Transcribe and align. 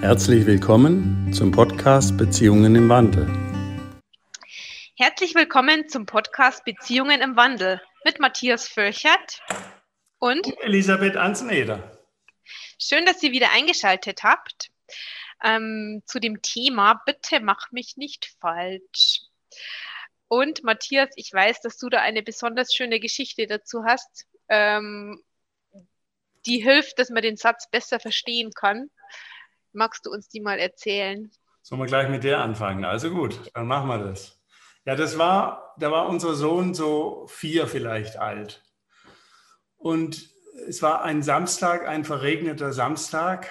Herzlich 0.00 0.46
willkommen 0.46 1.32
zum 1.34 1.50
Podcast 1.50 2.16
Beziehungen 2.16 2.74
im 2.74 2.88
Wandel. 2.88 3.30
Herzlich 4.96 5.34
willkommen 5.34 5.88
zum 5.88 6.06
Podcast 6.06 6.64
Beziehungen 6.64 7.20
im 7.20 7.36
Wandel 7.36 7.80
mit 8.04 8.18
Matthias 8.18 8.66
Fürchert 8.66 9.42
und 10.18 10.46
Elisabeth 10.62 11.16
Ansneder. 11.16 11.98
Schön, 12.80 13.04
dass 13.04 13.22
ihr 13.22 13.32
wieder 13.32 13.52
eingeschaltet 13.52 14.22
habt 14.24 14.70
ähm, 15.44 16.02
zu 16.06 16.20
dem 16.20 16.42
Thema 16.42 17.00
Bitte 17.06 17.40
mach 17.40 17.70
mich 17.70 17.96
nicht 17.96 18.34
falsch. 18.40 19.22
Und 20.28 20.62
Matthias, 20.62 21.10
ich 21.16 21.32
weiß, 21.32 21.62
dass 21.62 21.78
du 21.78 21.88
da 21.88 22.00
eine 22.00 22.22
besonders 22.22 22.74
schöne 22.74 23.00
Geschichte 23.00 23.46
dazu 23.46 23.84
hast, 23.84 24.26
ähm, 24.48 25.22
die 26.46 26.58
hilft, 26.58 26.98
dass 26.98 27.10
man 27.10 27.22
den 27.22 27.36
Satz 27.36 27.68
besser 27.70 27.98
verstehen 27.98 28.52
kann. 28.52 28.90
Magst 29.72 30.06
du 30.06 30.10
uns 30.10 30.28
die 30.28 30.40
mal 30.40 30.58
erzählen? 30.58 31.30
Sollen 31.62 31.80
wir 31.80 31.86
gleich 31.86 32.08
mit 32.08 32.24
der 32.24 32.38
anfangen? 32.38 32.84
Also 32.84 33.10
gut, 33.10 33.50
dann 33.54 33.66
machen 33.66 33.88
wir 33.88 33.98
das. 33.98 34.40
Ja, 34.84 34.94
das 34.94 35.18
war, 35.18 35.74
da 35.78 35.90
war 35.90 36.08
unser 36.08 36.34
Sohn 36.34 36.72
so 36.72 37.26
vier 37.28 37.66
vielleicht 37.66 38.16
alt. 38.16 38.62
Und 39.76 40.30
es 40.66 40.82
war 40.82 41.02
ein 41.02 41.22
Samstag, 41.22 41.86
ein 41.86 42.04
verregneter 42.04 42.72
Samstag. 42.72 43.50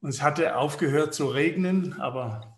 Und 0.00 0.10
es 0.10 0.22
hatte 0.22 0.56
aufgehört 0.56 1.14
zu 1.14 1.28
regnen, 1.28 2.00
aber 2.00 2.51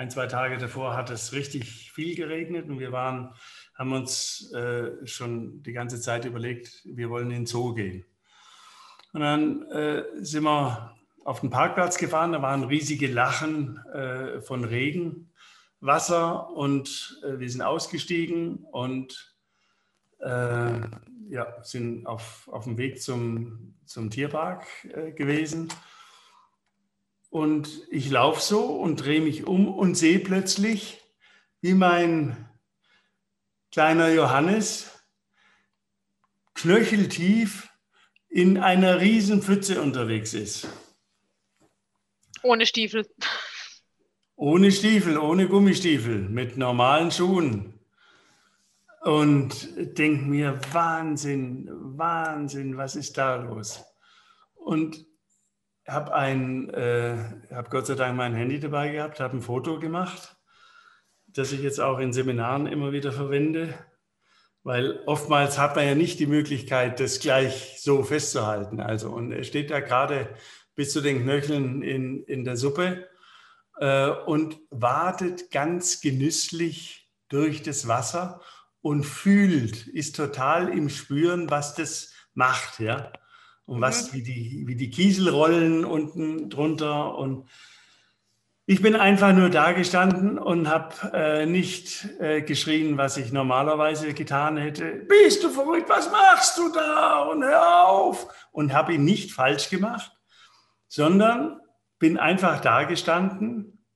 ein, 0.00 0.10
zwei 0.10 0.26
Tage 0.26 0.56
davor 0.56 0.96
hat 0.96 1.10
es 1.10 1.34
richtig 1.34 1.92
viel 1.92 2.16
geregnet 2.16 2.70
und 2.70 2.80
wir 2.80 2.90
waren, 2.90 3.34
haben 3.74 3.92
uns 3.92 4.50
äh, 4.54 5.06
schon 5.06 5.62
die 5.62 5.74
ganze 5.74 6.00
Zeit 6.00 6.24
überlegt, 6.24 6.80
wir 6.86 7.10
wollen 7.10 7.30
in 7.30 7.40
den 7.40 7.46
Zoo 7.46 7.74
gehen. 7.74 8.06
Und 9.12 9.20
dann 9.20 9.62
äh, 9.70 10.04
sind 10.14 10.44
wir 10.44 10.96
auf 11.26 11.40
den 11.40 11.50
Parkplatz 11.50 11.98
gefahren, 11.98 12.32
da 12.32 12.40
waren 12.40 12.64
riesige 12.64 13.08
Lachen 13.08 13.76
äh, 13.92 14.40
von 14.40 14.64
Regen, 14.64 15.34
Wasser 15.80 16.48
und 16.48 17.20
äh, 17.22 17.38
wir 17.38 17.50
sind 17.50 17.60
ausgestiegen 17.60 18.64
und 18.72 19.36
äh, 20.20 20.80
ja, 21.28 21.62
sind 21.62 22.06
auf, 22.06 22.48
auf 22.50 22.64
dem 22.64 22.78
Weg 22.78 23.02
zum, 23.02 23.74
zum 23.84 24.08
Tierpark 24.08 24.66
äh, 24.94 25.12
gewesen. 25.12 25.68
Und 27.30 27.86
ich 27.90 28.10
laufe 28.10 28.40
so 28.40 28.64
und 28.64 28.96
drehe 28.96 29.20
mich 29.20 29.46
um 29.46 29.68
und 29.68 29.94
sehe 29.94 30.18
plötzlich, 30.18 31.00
wie 31.60 31.74
mein 31.74 32.48
kleiner 33.70 34.08
Johannes 34.08 34.90
knöcheltief 36.54 37.70
in 38.28 38.58
einer 38.58 39.00
Riesenpfütze 39.00 39.80
unterwegs 39.80 40.34
ist. 40.34 40.68
Ohne 42.42 42.66
Stiefel. 42.66 43.06
Ohne 44.34 44.72
Stiefel, 44.72 45.18
ohne 45.18 45.48
Gummistiefel, 45.48 46.28
mit 46.28 46.56
normalen 46.56 47.10
Schuhen. 47.10 47.74
Und 49.02 49.68
denke 49.98 50.24
mir, 50.24 50.60
Wahnsinn, 50.72 51.68
Wahnsinn, 51.70 52.76
was 52.76 52.96
ist 52.96 53.16
da 53.18 53.36
los? 53.36 53.84
Und 54.54 55.06
habe 55.90 56.12
äh, 56.14 57.54
hab 57.54 57.70
Gott 57.70 57.86
sei 57.86 57.94
Dank 57.94 58.16
mein 58.16 58.34
Handy 58.34 58.60
dabei 58.60 58.90
gehabt, 58.90 59.20
habe 59.20 59.36
ein 59.36 59.42
Foto 59.42 59.78
gemacht, 59.78 60.36
das 61.26 61.52
ich 61.52 61.60
jetzt 61.60 61.80
auch 61.80 61.98
in 61.98 62.12
Seminaren 62.12 62.66
immer 62.66 62.92
wieder 62.92 63.12
verwende, 63.12 63.74
weil 64.62 65.02
oftmals 65.06 65.58
hat 65.58 65.76
man 65.76 65.86
ja 65.86 65.94
nicht 65.94 66.18
die 66.20 66.26
Möglichkeit, 66.26 67.00
das 67.00 67.20
gleich 67.20 67.78
so 67.80 68.02
festzuhalten. 68.02 68.80
Also, 68.80 69.10
und 69.10 69.32
er 69.32 69.44
steht 69.44 69.70
da 69.70 69.80
gerade 69.80 70.28
bis 70.74 70.92
zu 70.92 71.00
den 71.00 71.22
Knöcheln 71.22 71.82
in, 71.82 72.24
in 72.24 72.44
der 72.44 72.56
Suppe 72.56 73.08
äh, 73.78 74.10
und 74.10 74.58
wartet 74.70 75.50
ganz 75.50 76.00
genüsslich 76.00 77.10
durch 77.28 77.62
das 77.62 77.88
Wasser 77.88 78.40
und 78.82 79.04
fühlt, 79.04 79.86
ist 79.86 80.16
total 80.16 80.68
im 80.68 80.88
Spüren, 80.88 81.50
was 81.50 81.74
das 81.74 82.12
macht, 82.34 82.80
ja. 82.80 83.12
Und 83.70 83.80
was, 83.80 84.12
mhm. 84.12 84.16
wie 84.16 84.22
die, 84.24 84.62
wie 84.66 84.74
die 84.74 84.90
Kiesel 84.90 85.28
rollen 85.28 85.84
unten 85.84 86.50
drunter. 86.50 87.16
Und 87.16 87.48
ich 88.66 88.82
bin 88.82 88.96
einfach 88.96 89.32
nur 89.32 89.48
da 89.48 89.70
gestanden 89.70 90.40
und 90.40 90.68
habe 90.68 90.92
äh, 91.14 91.46
nicht 91.46 92.08
äh, 92.18 92.42
geschrien, 92.42 92.98
was 92.98 93.16
ich 93.16 93.30
normalerweise 93.30 94.12
getan 94.12 94.56
hätte. 94.56 95.06
Bist 95.06 95.44
du 95.44 95.50
verrückt? 95.50 95.88
Was 95.88 96.10
machst 96.10 96.58
du 96.58 96.72
da? 96.72 97.22
Und 97.22 97.44
hör 97.44 97.86
auf! 97.86 98.48
Und 98.50 98.72
habe 98.72 98.94
ihn 98.94 99.04
nicht 99.04 99.30
falsch 99.30 99.70
gemacht, 99.70 100.10
sondern 100.88 101.60
bin 102.00 102.18
einfach 102.18 102.60
da 102.60 102.82
gestanden 102.82 103.86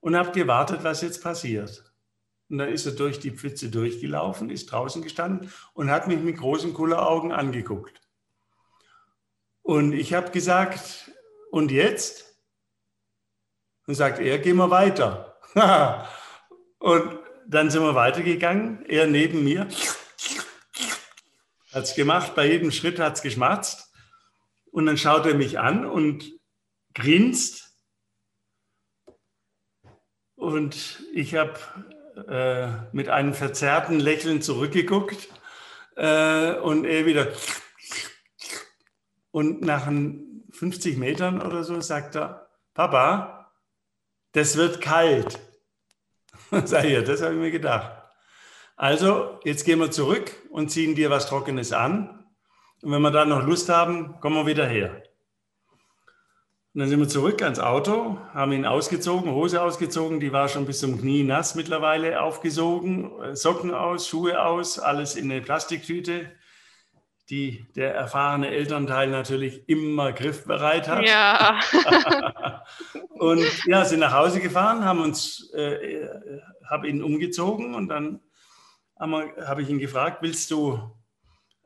und 0.00 0.16
habe 0.16 0.32
gewartet, 0.32 0.84
was 0.84 1.02
jetzt 1.02 1.22
passiert. 1.22 1.92
Und 2.48 2.56
dann 2.56 2.70
ist 2.70 2.86
er 2.86 2.92
durch 2.92 3.20
die 3.20 3.32
Pfütze 3.32 3.68
durchgelaufen, 3.68 4.48
ist 4.48 4.72
draußen 4.72 5.02
gestanden 5.02 5.52
und 5.74 5.90
hat 5.90 6.08
mich 6.08 6.20
mit 6.20 6.38
großen 6.38 6.72
Kulleraugen 6.72 7.30
angeguckt. 7.30 8.00
Und 9.64 9.94
ich 9.94 10.12
habe 10.12 10.30
gesagt, 10.30 11.10
und 11.50 11.70
jetzt? 11.70 12.38
Und 13.86 13.94
sagt 13.94 14.18
er, 14.18 14.38
gehen 14.38 14.58
wir 14.58 14.70
weiter. 14.70 15.40
und 16.78 17.18
dann 17.46 17.70
sind 17.70 17.82
wir 17.82 17.94
weitergegangen, 17.94 18.84
er 18.84 19.06
neben 19.06 19.42
mir. 19.42 19.66
Hat 21.72 21.84
es 21.84 21.94
gemacht, 21.94 22.34
bei 22.34 22.46
jedem 22.46 22.72
Schritt 22.72 22.98
hat 22.98 23.14
es 23.14 23.22
geschmatzt. 23.22 23.90
Und 24.70 24.84
dann 24.84 24.98
schaut 24.98 25.24
er 25.24 25.34
mich 25.34 25.58
an 25.58 25.86
und 25.86 26.30
grinst. 26.92 27.74
Und 30.34 31.02
ich 31.14 31.36
habe 31.36 31.58
äh, 32.28 32.94
mit 32.94 33.08
einem 33.08 33.32
verzerrten 33.32 33.98
Lächeln 33.98 34.42
zurückgeguckt 34.42 35.28
äh, 35.96 36.52
und 36.56 36.84
er 36.84 37.06
wieder. 37.06 37.32
Und 39.34 39.62
nach 39.62 39.90
50 40.52 40.96
Metern 40.96 41.42
oder 41.42 41.64
so 41.64 41.80
sagt 41.80 42.14
er, 42.14 42.48
Papa, 42.72 43.50
das 44.30 44.56
wird 44.56 44.80
kalt. 44.80 45.40
Sag 46.64 46.84
ich, 46.84 47.02
das 47.02 47.20
habe 47.20 47.34
ich 47.34 47.40
mir 47.40 47.50
gedacht. 47.50 48.00
Also, 48.76 49.40
jetzt 49.42 49.64
gehen 49.64 49.80
wir 49.80 49.90
zurück 49.90 50.30
und 50.50 50.70
ziehen 50.70 50.94
dir 50.94 51.10
was 51.10 51.26
Trockenes 51.26 51.72
an. 51.72 52.24
Und 52.80 52.92
wenn 52.92 53.02
wir 53.02 53.10
dann 53.10 53.28
noch 53.28 53.44
Lust 53.44 53.68
haben, 53.70 54.20
kommen 54.20 54.36
wir 54.36 54.46
wieder 54.46 54.68
her. 54.68 55.02
Und 56.72 56.82
dann 56.82 56.88
sind 56.88 57.00
wir 57.00 57.08
zurück 57.08 57.42
ans 57.42 57.58
Auto, 57.58 58.20
haben 58.34 58.52
ihn 58.52 58.64
ausgezogen, 58.64 59.32
Hose 59.32 59.60
ausgezogen, 59.62 60.20
die 60.20 60.32
war 60.32 60.48
schon 60.48 60.64
bis 60.64 60.78
zum 60.78 61.00
Knie 61.00 61.24
nass 61.24 61.56
mittlerweile 61.56 62.22
aufgesogen, 62.22 63.10
Socken 63.34 63.74
aus, 63.74 64.06
Schuhe 64.06 64.40
aus, 64.40 64.78
alles 64.78 65.16
in 65.16 65.28
eine 65.28 65.40
Plastiktüte, 65.40 66.30
die 67.30 67.66
der 67.74 67.94
erfahrene 67.94 68.48
Elternteil 68.48 69.08
natürlich 69.08 69.68
immer 69.68 70.12
griffbereit 70.12 70.88
hat. 70.88 71.06
Ja. 71.06 71.60
und 73.10 73.44
ja, 73.66 73.84
sind 73.84 74.00
nach 74.00 74.12
Hause 74.12 74.40
gefahren, 74.40 74.84
haben 74.84 75.00
uns, 75.00 75.50
äh, 75.54 76.06
habe 76.68 76.88
ihn 76.88 77.02
umgezogen 77.02 77.74
und 77.74 77.88
dann 77.88 78.20
habe 78.98 79.34
hab 79.46 79.58
ich 79.58 79.70
ihn 79.70 79.78
gefragt, 79.78 80.18
willst 80.20 80.50
du 80.50 80.78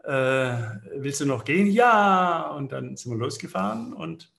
äh, 0.04 0.56
willst 0.96 1.20
du 1.20 1.26
noch 1.26 1.44
gehen? 1.44 1.66
Ja. 1.66 2.48
Und 2.50 2.72
dann 2.72 2.96
sind 2.96 3.12
wir 3.12 3.19
losgefahren 3.19 3.92
und 3.92 4.32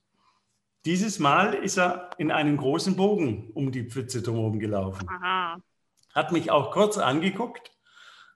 dieses 0.85 1.19
Mal 1.19 1.53
ist 1.53 1.77
er 1.77 2.09
in 2.17 2.31
einem 2.31 2.57
großen 2.57 2.95
Bogen 2.95 3.51
um 3.53 3.71
die 3.71 3.83
Pfütze 3.83 4.21
drumherum 4.21 4.59
gelaufen. 4.59 5.07
Aha. 5.09 5.57
Hat 6.15 6.31
mich 6.31 6.51
auch 6.51 6.71
kurz 6.71 6.97
angeguckt, 6.97 7.71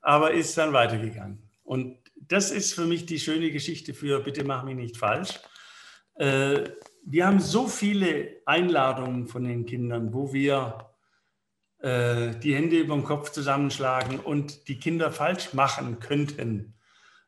aber 0.01 0.31
ist 0.31 0.57
dann 0.57 0.73
weitergegangen. 0.73 1.49
Und 1.63 1.97
das 2.27 2.51
ist 2.51 2.73
für 2.73 2.85
mich 2.85 3.05
die 3.05 3.19
schöne 3.19 3.51
Geschichte 3.51 3.93
für 3.93 4.19
Bitte 4.21 4.43
mach 4.43 4.63
mich 4.63 4.75
nicht 4.75 4.97
falsch. 4.97 5.39
Äh, 6.15 6.69
wir 7.05 7.27
haben 7.27 7.39
so 7.39 7.67
viele 7.67 8.41
Einladungen 8.45 9.27
von 9.27 9.43
den 9.43 9.65
Kindern, 9.65 10.13
wo 10.13 10.31
wir 10.31 10.89
äh, 11.79 12.31
die 12.39 12.55
Hände 12.55 12.79
über 12.79 12.95
dem 12.95 13.03
Kopf 13.03 13.31
zusammenschlagen 13.31 14.19
und 14.19 14.67
die 14.67 14.79
Kinder 14.79 15.11
falsch 15.11 15.53
machen 15.53 15.99
könnten 15.99 16.75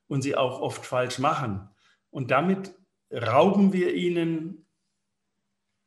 und 0.08 0.22
sie 0.22 0.36
auch 0.36 0.62
oft 0.62 0.86
falsch 0.86 1.20
machen. 1.20 1.70
Und 2.10 2.32
damit 2.32 2.74
rauben 3.12 3.74
wir 3.74 3.94
ihnen 3.94 4.66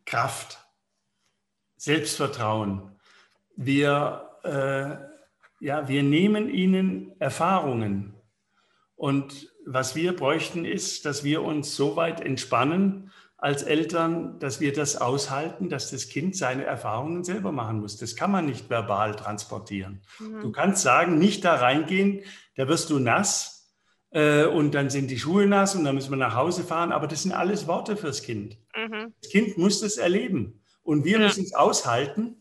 Kraft, 0.05 0.59
Selbstvertrauen. 1.77 2.99
Wir, 3.57 4.29
äh, 4.43 5.65
ja, 5.65 5.89
wir 5.89 6.03
nehmen 6.03 6.51
ihnen 6.51 7.19
Erfahrungen. 7.21 8.18
Und 8.99 9.53
was 9.65 9.95
wir 9.95 10.15
bräuchten, 10.15 10.65
ist, 10.65 11.07
dass 11.07 11.23
wir 11.23 11.43
uns 11.43 11.77
so 11.77 11.95
weit 11.95 12.21
entspannen, 12.21 13.13
als 13.37 13.63
Eltern, 13.63 14.41
dass 14.41 14.61
wir 14.61 14.73
das 14.73 14.97
aushalten, 14.97 15.69
dass 15.69 15.93
das 15.93 16.09
Kind 16.09 16.35
seine 16.35 16.65
Erfahrungen 16.65 17.23
selber 17.23 17.53
machen 17.53 17.79
muss. 17.79 17.97
Das 17.97 18.17
kann 18.17 18.33
man 18.33 18.47
nicht 18.47 18.69
verbal 18.69 19.15
transportieren. 19.15 20.03
Mhm. 20.19 20.41
Du 20.41 20.51
kannst 20.51 20.83
sagen, 20.83 21.19
nicht 21.19 21.45
da 21.45 21.55
reingehen, 21.55 22.25
da 22.57 22.67
wirst 22.67 22.91
du 22.91 22.99
nass 22.99 23.73
äh, 24.11 24.45
und 24.45 24.75
dann 24.75 24.91
sind 24.91 25.09
die 25.13 25.21
Schuhe 25.21 25.47
nass 25.47 25.77
und 25.77 25.85
dann 25.85 25.95
müssen 25.95 26.11
wir 26.11 26.17
nach 26.17 26.35
Hause 26.35 26.65
fahren. 26.65 26.91
Aber 26.91 27.07
das 27.07 27.23
sind 27.23 27.31
alles 27.31 27.69
Worte 27.69 27.97
fürs 27.97 28.25
Kind. 28.25 28.59
Mhm. 28.77 29.15
Das 29.23 29.31
Kind 29.31 29.57
muss 29.57 29.81
das 29.81 29.99
erleben 29.99 30.61
und 30.83 31.05
wir 31.05 31.19
ja. 31.21 31.27
müssen 31.27 31.45
es 31.45 31.55
aushalten, 31.55 32.41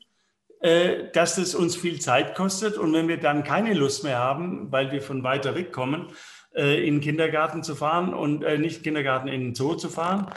äh, 0.61 1.11
dass 1.13 1.37
es 1.37 1.53
uns 1.53 1.75
viel 1.75 2.01
Zeit 2.01 2.33
kostet. 2.33 2.79
Und 2.79 2.91
wenn 2.93 3.07
wir 3.07 3.17
dann 3.19 3.43
keine 3.43 3.75
Lust 3.75 4.03
mehr 4.03 4.17
haben, 4.17 4.71
weil 4.71 4.91
wir 4.91 5.03
von 5.03 5.21
weiter 5.21 5.53
weg 5.53 5.71
kommen, 5.71 6.07
äh, 6.55 6.85
in 6.87 6.95
den 6.95 7.01
Kindergarten 7.01 7.63
zu 7.63 7.75
fahren 7.75 8.13
und 8.13 8.43
äh, 8.43 8.57
nicht 8.57 8.83
Kindergarten 8.83 9.27
in 9.27 9.41
den 9.41 9.55
Zoo 9.55 9.75
zu 9.75 9.89
fahren, 9.89 10.31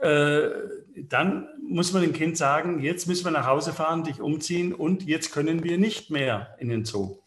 äh, 0.00 0.48
dann 0.96 1.48
muss 1.62 1.92
man 1.92 2.02
dem 2.02 2.12
Kind 2.12 2.36
sagen, 2.36 2.80
jetzt 2.80 3.06
müssen 3.06 3.24
wir 3.24 3.30
nach 3.30 3.46
Hause 3.46 3.72
fahren, 3.72 4.04
dich 4.04 4.20
umziehen 4.20 4.74
und 4.74 5.02
jetzt 5.02 5.32
können 5.32 5.62
wir 5.62 5.78
nicht 5.78 6.10
mehr 6.10 6.56
in 6.58 6.68
den 6.68 6.84
Zoo. 6.84 7.18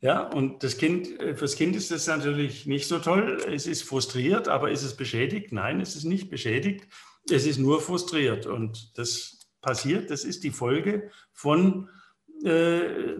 Ja, 0.00 0.20
und 0.20 0.62
das 0.62 0.76
Kind, 0.76 1.20
äh, 1.20 1.34
fürs 1.34 1.56
Kind 1.56 1.74
ist 1.74 1.90
das 1.90 2.06
natürlich 2.06 2.66
nicht 2.66 2.86
so 2.86 2.98
toll. 2.98 3.38
Es 3.48 3.66
ist 3.66 3.82
frustriert, 3.82 4.48
aber 4.48 4.70
ist 4.70 4.82
es 4.82 4.96
beschädigt? 4.96 5.52
Nein, 5.52 5.80
es 5.80 5.96
ist 5.96 6.04
nicht 6.04 6.30
beschädigt. 6.30 6.86
Es 7.30 7.46
ist 7.46 7.58
nur 7.58 7.80
frustriert. 7.80 8.46
Und 8.46 8.98
das 8.98 9.48
passiert, 9.62 10.10
das 10.10 10.24
ist 10.24 10.44
die 10.44 10.50
Folge 10.50 11.10
von 11.32 11.88
äh, 12.44 13.14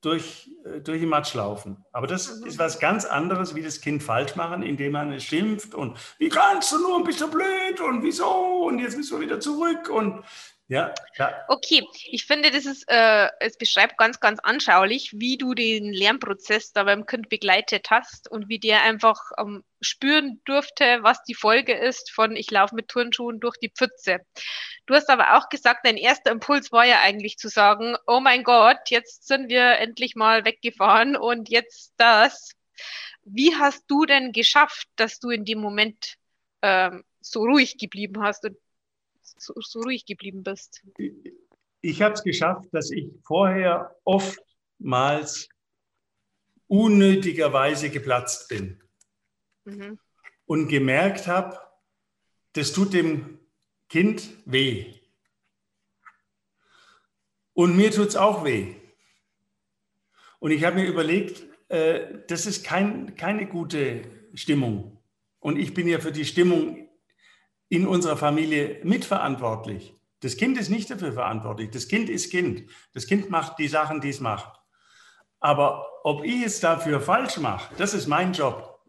durch, 0.00 0.50
äh, 0.64 0.80
durch 0.80 1.00
den 1.00 1.08
Matsch 1.08 1.34
laufen. 1.34 1.84
Aber 1.92 2.06
das 2.06 2.28
ist 2.28 2.58
was 2.58 2.78
ganz 2.78 3.04
anderes, 3.04 3.54
wie 3.54 3.62
das 3.62 3.80
Kind 3.80 4.02
falsch 4.02 4.36
machen, 4.36 4.62
indem 4.62 4.92
man 4.92 5.12
es 5.12 5.24
schimpft 5.24 5.74
und 5.74 5.96
wie 6.18 6.28
kannst 6.28 6.72
du 6.72 6.78
nur, 6.78 7.02
bist 7.04 7.20
du 7.20 7.30
blöd? 7.30 7.80
Und 7.80 8.02
wieso? 8.02 8.66
Und 8.66 8.78
jetzt 8.78 8.96
bist 8.96 9.10
du 9.10 9.20
wieder 9.20 9.40
zurück. 9.40 9.88
Und 9.88 10.22
ja, 10.66 10.94
ja. 11.18 11.44
Okay, 11.48 11.86
ich 12.06 12.24
finde, 12.24 12.50
das 12.50 12.64
ist, 12.64 12.84
äh, 12.88 13.28
es 13.40 13.58
beschreibt 13.58 13.98
ganz, 13.98 14.18
ganz 14.18 14.40
anschaulich, 14.40 15.12
wie 15.12 15.36
du 15.36 15.52
den 15.52 15.92
Lernprozess 15.92 16.72
da 16.72 16.84
beim 16.84 17.04
Kind 17.04 17.28
begleitet 17.28 17.90
hast 17.90 18.30
und 18.30 18.48
wie 18.48 18.58
der 18.58 18.82
einfach 18.82 19.20
ähm, 19.38 19.62
spüren 19.82 20.40
durfte, 20.46 21.00
was 21.02 21.22
die 21.24 21.34
Folge 21.34 21.74
ist 21.74 22.10
von 22.10 22.34
ich 22.34 22.50
laufe 22.50 22.74
mit 22.74 22.88
Turnschuhen 22.88 23.40
durch 23.40 23.58
die 23.58 23.68
Pfütze. 23.68 24.20
Du 24.86 24.94
hast 24.94 25.10
aber 25.10 25.36
auch 25.36 25.50
gesagt, 25.50 25.80
dein 25.84 25.98
erster 25.98 26.30
Impuls 26.30 26.72
war 26.72 26.86
ja 26.86 27.00
eigentlich 27.02 27.36
zu 27.36 27.48
sagen, 27.48 27.96
oh 28.06 28.20
mein 28.20 28.42
Gott, 28.42 28.88
jetzt 28.88 29.26
sind 29.26 29.50
wir 29.50 29.78
endlich 29.78 30.16
mal 30.16 30.46
weggefahren 30.46 31.14
und 31.14 31.50
jetzt 31.50 31.92
das. 31.98 32.52
Wie 33.24 33.54
hast 33.54 33.84
du 33.88 34.06
denn 34.06 34.32
geschafft, 34.32 34.88
dass 34.96 35.18
du 35.18 35.28
in 35.28 35.44
dem 35.44 35.60
Moment 35.60 36.16
ähm, 36.62 37.04
so 37.20 37.42
ruhig 37.42 37.76
geblieben 37.78 38.22
hast 38.22 38.44
und 38.44 38.56
so, 39.36 39.54
so 39.60 39.80
ruhig 39.80 40.04
geblieben 40.06 40.42
bist? 40.42 40.82
Ich 41.80 42.02
habe 42.02 42.14
es 42.14 42.22
geschafft, 42.22 42.68
dass 42.72 42.90
ich 42.90 43.10
vorher 43.22 43.96
oftmals 44.04 45.48
unnötigerweise 46.66 47.90
geplatzt 47.90 48.48
bin 48.48 48.82
mhm. 49.64 49.98
und 50.46 50.68
gemerkt 50.68 51.26
habe, 51.26 51.58
das 52.52 52.72
tut 52.72 52.92
dem 52.92 53.38
Kind 53.88 54.28
weh. 54.46 54.94
Und 57.52 57.76
mir 57.76 57.90
tut 57.90 58.08
es 58.08 58.16
auch 58.16 58.44
weh. 58.44 58.74
Und 60.40 60.50
ich 60.50 60.64
habe 60.64 60.76
mir 60.76 60.86
überlegt, 60.86 61.44
äh, 61.68 62.18
das 62.28 62.46
ist 62.46 62.64
kein, 62.64 63.14
keine 63.14 63.46
gute 63.46 64.02
Stimmung. 64.34 64.98
Und 65.38 65.58
ich 65.58 65.74
bin 65.74 65.86
ja 65.86 66.00
für 66.00 66.12
die 66.12 66.24
Stimmung 66.24 66.88
in 67.68 67.86
unserer 67.86 68.16
Familie 68.16 68.80
mitverantwortlich. 68.84 69.94
Das 70.20 70.36
Kind 70.36 70.58
ist 70.58 70.70
nicht 70.70 70.90
dafür 70.90 71.12
verantwortlich. 71.12 71.70
Das 71.70 71.88
Kind 71.88 72.08
ist 72.08 72.30
Kind. 72.30 72.70
Das 72.94 73.06
Kind 73.06 73.30
macht 73.30 73.58
die 73.58 73.68
Sachen, 73.68 74.00
die 74.00 74.10
es 74.10 74.20
macht. 74.20 74.58
Aber 75.40 75.86
ob 76.04 76.24
ich 76.24 76.42
es 76.42 76.60
dafür 76.60 77.00
falsch 77.00 77.36
mache, 77.38 77.74
das 77.76 77.92
ist 77.92 78.06
mein 78.06 78.32
Job. 78.32 78.80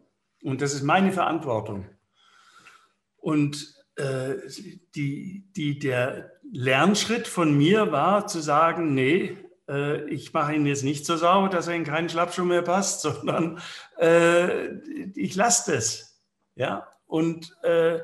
Und 0.42 0.62
das 0.62 0.72
ist 0.72 0.82
meine 0.82 1.12
Verantwortung. 1.12 1.86
Und 3.16 3.74
äh, 3.96 4.36
die, 4.94 5.44
die, 5.56 5.78
der 5.78 6.32
Lernschritt 6.52 7.26
von 7.26 7.56
mir 7.56 7.92
war 7.92 8.26
zu 8.26 8.40
sagen, 8.40 8.94
nee, 8.94 9.36
äh, 9.68 10.08
ich 10.08 10.32
mache 10.32 10.54
ihn 10.54 10.66
jetzt 10.66 10.84
nicht 10.84 11.04
so 11.04 11.16
sauber, 11.16 11.48
dass 11.48 11.66
er 11.66 11.74
in 11.74 11.84
keinen 11.84 12.08
Schlappschuh 12.08 12.44
mehr 12.44 12.62
passt, 12.62 13.00
sondern 13.02 13.60
äh, 13.98 14.68
ich 15.14 15.34
lasse 15.34 15.72
das. 15.72 16.22
Ja? 16.54 16.86
Und 17.06 17.56
äh, 17.62 18.00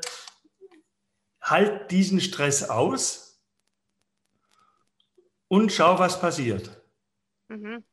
halt 1.43 1.91
diesen 1.91 2.21
Stress 2.21 2.69
aus 2.69 3.39
und 5.47 5.71
schau, 5.71 5.99
was 5.99 6.19
passiert. 6.19 6.81
Mhm. 7.49 7.83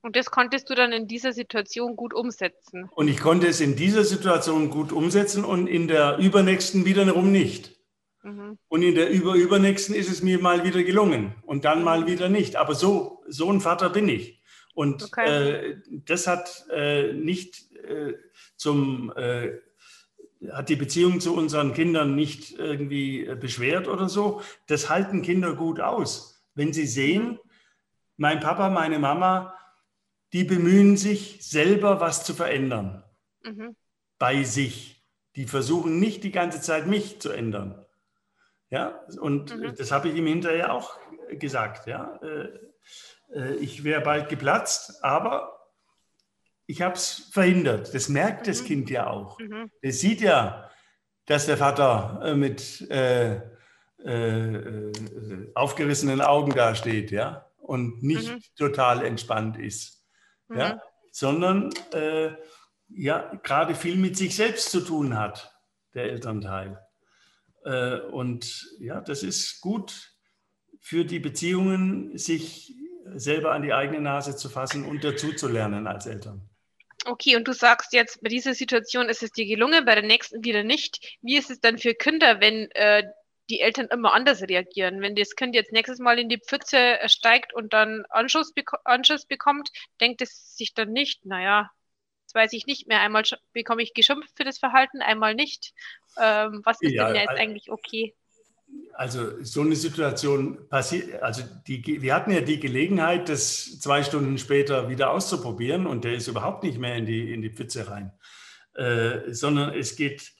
Und 0.00 0.16
das 0.16 0.30
konntest 0.30 0.68
du 0.70 0.74
dann 0.74 0.92
in 0.92 1.08
dieser 1.08 1.32
Situation 1.32 1.96
gut 1.96 2.14
umsetzen. 2.14 2.88
Und 2.94 3.08
ich 3.08 3.20
konnte 3.20 3.46
es 3.46 3.60
in 3.60 3.74
dieser 3.74 4.04
Situation 4.04 4.70
gut 4.70 4.92
umsetzen 4.92 5.44
und 5.44 5.66
in 5.66 5.88
der 5.88 6.18
übernächsten 6.18 6.84
wiederum 6.84 7.32
nicht. 7.32 7.74
Mhm. 8.22 8.58
Und 8.68 8.82
in 8.82 8.94
der 8.94 9.10
überübernächsten 9.10 9.94
ist 9.94 10.10
es 10.10 10.22
mir 10.22 10.38
mal 10.38 10.64
wieder 10.64 10.82
gelungen 10.82 11.34
und 11.42 11.64
dann 11.64 11.84
mal 11.84 12.06
wieder 12.06 12.28
nicht. 12.28 12.56
Aber 12.56 12.74
so, 12.74 13.22
so 13.28 13.50
ein 13.50 13.60
Vater 13.60 13.90
bin 13.90 14.08
ich. 14.08 14.42
Und 14.74 15.04
okay. 15.04 15.26
äh, 15.26 15.76
das 15.88 16.26
hat 16.26 16.66
äh, 16.70 17.12
nicht 17.12 17.72
äh, 17.76 18.14
zum 18.56 19.12
äh, 19.16 19.58
hat 20.52 20.68
die 20.68 20.76
Beziehung 20.76 21.20
zu 21.20 21.34
unseren 21.34 21.72
Kindern 21.72 22.14
nicht 22.14 22.58
irgendwie 22.58 23.26
äh, 23.26 23.34
beschwert 23.34 23.88
oder 23.88 24.08
so. 24.08 24.42
Das 24.66 24.90
halten 24.90 25.22
Kinder 25.22 25.54
gut 25.54 25.80
aus. 25.80 26.44
Wenn 26.54 26.72
sie 26.72 26.86
sehen, 26.86 27.38
mein 28.16 28.40
Papa, 28.40 28.70
meine 28.70 28.98
Mama, 28.98 29.54
die 30.32 30.44
bemühen 30.44 30.96
sich 30.96 31.38
selber 31.40 32.00
was 32.00 32.24
zu 32.24 32.34
verändern 32.34 33.04
mhm. 33.42 33.76
bei 34.18 34.42
sich. 34.42 35.04
Die 35.36 35.46
versuchen 35.46 35.98
nicht 35.98 36.22
die 36.24 36.30
ganze 36.30 36.60
Zeit 36.60 36.86
mich 36.86 37.20
zu 37.20 37.30
ändern. 37.30 37.84
Ja, 38.70 39.00
und 39.20 39.56
mhm. 39.56 39.74
das 39.76 39.92
habe 39.92 40.08
ich 40.08 40.16
ihm 40.16 40.26
hinterher 40.26 40.72
auch 40.72 40.98
gesagt. 41.30 41.86
Ja, 41.86 42.18
äh, 42.22 42.48
äh, 43.32 43.54
ich 43.56 43.84
wäre 43.84 44.00
bald 44.00 44.28
geplatzt, 44.28 45.02
aber 45.04 45.53
ich 46.66 46.82
habe 46.82 46.94
es 46.94 47.28
verhindert. 47.32 47.94
Das 47.94 48.08
merkt 48.08 48.46
mhm. 48.46 48.50
das 48.50 48.64
Kind 48.64 48.90
ja 48.90 49.08
auch. 49.08 49.38
Mhm. 49.38 49.70
Es 49.80 50.00
sieht 50.00 50.20
ja, 50.20 50.70
dass 51.26 51.46
der 51.46 51.56
Vater 51.56 52.20
äh, 52.24 52.34
mit 52.34 52.88
äh, 52.90 53.40
äh, 54.04 54.92
aufgerissenen 55.54 56.20
Augen 56.20 56.52
dasteht, 56.52 57.10
ja, 57.10 57.50
und 57.56 58.02
nicht 58.02 58.30
mhm. 58.30 58.40
total 58.56 59.04
entspannt 59.04 59.58
ist, 59.58 60.04
mhm. 60.48 60.58
ja, 60.58 60.82
sondern 61.10 61.70
äh, 61.92 62.32
ja 62.88 63.34
gerade 63.42 63.74
viel 63.74 63.96
mit 63.96 64.16
sich 64.16 64.36
selbst 64.36 64.70
zu 64.70 64.80
tun 64.80 65.18
hat, 65.18 65.54
der 65.94 66.04
Elternteil. 66.04 66.78
Äh, 67.64 68.00
und 68.00 68.68
ja, 68.78 69.00
das 69.00 69.22
ist 69.22 69.60
gut 69.60 70.12
für 70.80 71.04
die 71.04 71.20
Beziehungen, 71.20 72.16
sich 72.18 72.74
selber 73.14 73.52
an 73.52 73.62
die 73.62 73.72
eigene 73.72 74.00
Nase 74.00 74.36
zu 74.36 74.48
fassen 74.48 74.84
und 74.84 75.04
dazu 75.04 75.32
zu 75.32 75.48
lernen 75.48 75.86
als 75.86 76.06
Eltern. 76.06 76.50
Okay, 77.06 77.36
und 77.36 77.46
du 77.46 77.52
sagst 77.52 77.92
jetzt, 77.92 78.22
bei 78.22 78.28
dieser 78.28 78.54
Situation 78.54 79.08
ist 79.08 79.22
es 79.22 79.30
dir 79.30 79.46
gelungen, 79.46 79.84
bei 79.84 79.94
der 79.94 80.04
nächsten 80.04 80.44
wieder 80.44 80.62
nicht. 80.62 81.18
Wie 81.22 81.36
ist 81.36 81.50
es 81.50 81.60
dann 81.60 81.78
für 81.78 81.94
Kinder, 81.94 82.40
wenn 82.40 82.70
äh, 82.72 83.04
die 83.50 83.60
Eltern 83.60 83.88
immer 83.88 84.14
anders 84.14 84.42
reagieren? 84.42 85.00
Wenn 85.02 85.14
das 85.14 85.34
Kind 85.36 85.54
jetzt 85.54 85.72
nächstes 85.72 85.98
Mal 85.98 86.18
in 86.18 86.28
die 86.28 86.40
Pfütze 86.40 86.78
äh, 86.78 87.08
steigt 87.08 87.52
und 87.52 87.72
dann 87.72 88.04
Anschuss, 88.08 88.54
beko 88.54 88.76
Anschuss 88.84 89.26
bekommt, 89.26 89.70
denkt 90.00 90.22
es 90.22 90.56
sich 90.56 90.72
dann 90.72 90.92
nicht, 90.92 91.26
naja, 91.26 91.70
das 92.26 92.34
weiß 92.34 92.52
ich 92.54 92.66
nicht 92.66 92.88
mehr. 92.88 93.00
Einmal 93.00 93.22
bekomme 93.52 93.82
ich 93.82 93.92
geschimpft 93.92 94.36
für 94.36 94.44
das 94.44 94.58
Verhalten, 94.58 95.02
einmal 95.02 95.34
nicht. 95.34 95.74
Ähm, 96.18 96.62
was 96.64 96.80
ist 96.80 96.92
ja, 96.92 97.06
denn 97.06 97.16
jetzt 97.16 97.38
eigentlich 97.38 97.70
okay? 97.70 98.14
Also 98.96 99.42
so 99.42 99.62
eine 99.62 99.74
Situation 99.74 100.68
passiert, 100.68 101.20
also 101.20 101.42
die, 101.66 102.00
wir 102.00 102.14
hatten 102.14 102.30
ja 102.30 102.40
die 102.40 102.60
Gelegenheit, 102.60 103.28
das 103.28 103.80
zwei 103.80 104.04
Stunden 104.04 104.38
später 104.38 104.88
wieder 104.88 105.10
auszuprobieren 105.10 105.86
und 105.86 106.04
der 106.04 106.14
ist 106.14 106.28
überhaupt 106.28 106.62
nicht 106.62 106.78
mehr 106.78 106.94
in 106.94 107.04
die, 107.04 107.32
in 107.32 107.42
die 107.42 107.50
Pfütze 107.50 107.90
rein, 107.90 108.12
äh, 108.74 109.32
sondern 109.32 109.74
es 109.74 109.96
geht, 109.96 110.32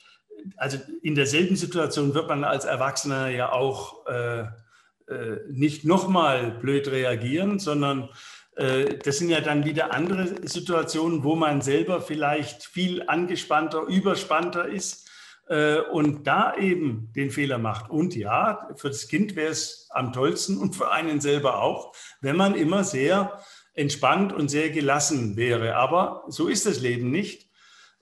also 0.56 0.78
in 1.02 1.16
derselben 1.16 1.56
Situation 1.56 2.14
wird 2.14 2.28
man 2.28 2.44
als 2.44 2.64
Erwachsener 2.64 3.28
ja 3.28 3.50
auch 3.50 4.06
äh, 4.06 4.42
äh, 4.42 5.40
nicht 5.50 5.84
nochmal 5.84 6.52
blöd 6.52 6.88
reagieren, 6.88 7.58
sondern 7.58 8.08
äh, 8.56 8.98
das 9.02 9.18
sind 9.18 9.30
ja 9.30 9.40
dann 9.40 9.64
wieder 9.64 9.92
andere 9.92 10.46
Situationen, 10.48 11.24
wo 11.24 11.34
man 11.34 11.60
selber 11.60 12.00
vielleicht 12.00 12.64
viel 12.64 13.02
angespannter, 13.08 13.82
überspannter 13.82 14.66
ist 14.66 15.03
und 15.46 16.26
da 16.26 16.56
eben 16.56 17.12
den 17.14 17.30
Fehler 17.30 17.58
macht. 17.58 17.90
Und 17.90 18.16
ja, 18.16 18.70
für 18.76 18.88
das 18.88 19.08
Kind 19.08 19.36
wäre 19.36 19.52
es 19.52 19.88
am 19.90 20.12
tollsten 20.12 20.56
und 20.56 20.74
für 20.74 20.90
einen 20.90 21.20
selber 21.20 21.62
auch, 21.62 21.94
wenn 22.22 22.36
man 22.36 22.54
immer 22.54 22.82
sehr 22.82 23.38
entspannt 23.74 24.32
und 24.32 24.48
sehr 24.48 24.70
gelassen 24.70 25.36
wäre. 25.36 25.76
Aber 25.76 26.24
so 26.28 26.48
ist 26.48 26.64
das 26.64 26.80
Leben 26.80 27.10
nicht. 27.10 27.50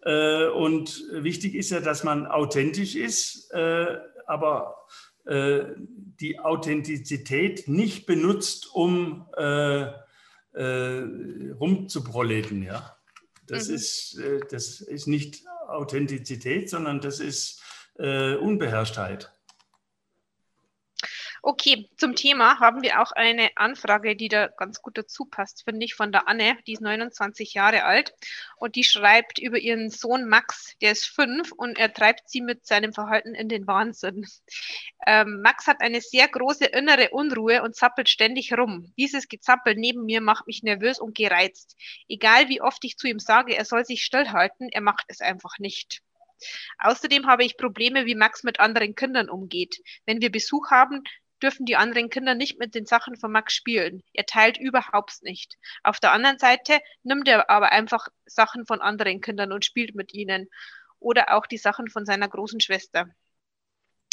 Äh, 0.05 0.49
und 0.49 1.03
wichtig 1.13 1.55
ist 1.55 1.71
ja, 1.71 1.81
dass 1.81 2.05
man 2.05 2.27
authentisch 2.27 2.97
ist, 2.97 3.51
äh, 3.53 3.99
aber 4.27 4.77
äh, 5.25 5.61
die 5.79 6.39
Authentizität 6.39 7.67
nicht 7.69 8.05
benutzt, 8.07 8.75
um 8.75 9.27
rumzuproleten. 10.55 12.63
Ja? 12.63 12.95
Das, 13.47 13.69
mhm. 13.69 13.75
ist, 13.75 14.21
das 14.51 14.83
ist 14.83 15.07
nicht 15.07 15.45
Authentizität, 15.73 16.71
sondern 16.71 17.01
das 17.01 17.21
ist 17.21 17.63
Unbeherrschtheit. 17.97 19.31
Okay, 21.45 21.89
zum 21.97 22.15
Thema 22.15 22.61
haben 22.61 22.83
wir 22.83 23.03
auch 23.03 23.11
eine 23.11 23.51
Anfrage, 23.57 24.15
die 24.15 24.29
da 24.29 24.47
ganz 24.47 24.81
gut 24.81 24.97
dazu 24.97 25.25
passt, 25.25 25.65
finde 25.65 25.85
ich, 25.85 25.97
von 25.97 26.13
der 26.13 26.29
Anne. 26.29 26.57
Die 26.69 26.75
ist 26.75 26.83
29 26.83 27.55
Jahre 27.55 27.83
alt 27.83 28.15
und 28.59 28.77
die 28.77 28.85
schreibt 28.85 29.41
über 29.41 29.59
ihren 29.59 29.91
Sohn 29.91 30.29
Max, 30.29 30.77
der 30.81 30.93
ist 30.93 31.07
fünf 31.07 31.51
und 31.51 31.81
er 31.81 31.93
treibt 31.93 32.31
sie 32.31 32.43
mit 32.43 32.65
seinem 32.65 32.93
Verhalten 32.93 33.35
in 33.35 33.49
den 33.49 33.67
Wahnsinn. 33.67 34.25
Ähm, 35.05 35.41
Max 35.43 35.67
hat 35.67 35.81
eine 35.81 36.01
sehr 36.01 36.29
große 36.29 36.67
innere 36.67 37.11
Unruhe 37.11 37.65
und 37.65 37.75
zappelt 37.75 38.09
ständig 38.09 38.57
rum. 38.57 38.93
Dieses 38.97 39.27
Gezappel 39.27 39.75
neben 39.75 40.05
mir 40.05 40.21
macht 40.21 40.47
mich 40.47 40.63
nervös 40.63 41.01
und 41.01 41.17
gereizt. 41.17 41.77
Egal 42.09 42.51
wie 42.51 42.61
oft 42.61 42.85
ich 42.85 42.97
zu 42.97 43.09
ihm 43.09 43.19
sage, 43.19 43.57
er 43.57 43.65
soll 43.65 43.85
sich 43.85 44.05
stillhalten, 44.05 44.69
er 44.69 44.81
macht 44.81 45.07
es 45.09 45.21
einfach 45.21 45.59
nicht. 45.59 46.03
Außerdem 46.79 47.27
habe 47.27 47.45
ich 47.45 47.57
Probleme, 47.57 48.07
wie 48.07 48.15
Max 48.15 48.43
mit 48.43 48.61
anderen 48.61 48.95
Kindern 48.95 49.29
umgeht. 49.29 49.81
Wenn 50.07 50.21
wir 50.21 50.31
Besuch 50.31 50.71
haben, 50.71 51.03
dürfen 51.43 51.67
die 51.67 51.77
anderen 51.77 52.11
Kinder 52.11 52.35
nicht 52.35 52.59
mit 52.59 52.75
den 52.75 52.87
Sachen 52.87 53.17
von 53.17 53.33
Max 53.33 53.55
spielen. 53.55 54.03
Er 54.13 54.27
teilt 54.27 54.59
überhaupt 54.59 55.23
nicht. 55.23 55.59
Auf 55.83 56.01
der 56.01 56.13
anderen 56.13 56.39
Seite 56.39 56.81
nimmt 57.03 57.29
er 57.29 57.51
aber 57.51 57.73
einfach 57.73 58.09
Sachen 58.27 58.67
von 58.67 58.81
anderen 58.81 59.21
Kindern 59.21 59.53
und 59.53 59.65
spielt 59.65 59.95
mit 59.95 60.15
ihnen. 60.15 60.49
Oder 60.99 61.35
auch 61.37 61.47
die 61.47 61.59
Sachen 61.59 61.89
von 61.89 62.07
seiner 62.07 62.29
großen 62.29 62.61
Schwester. 62.61 63.09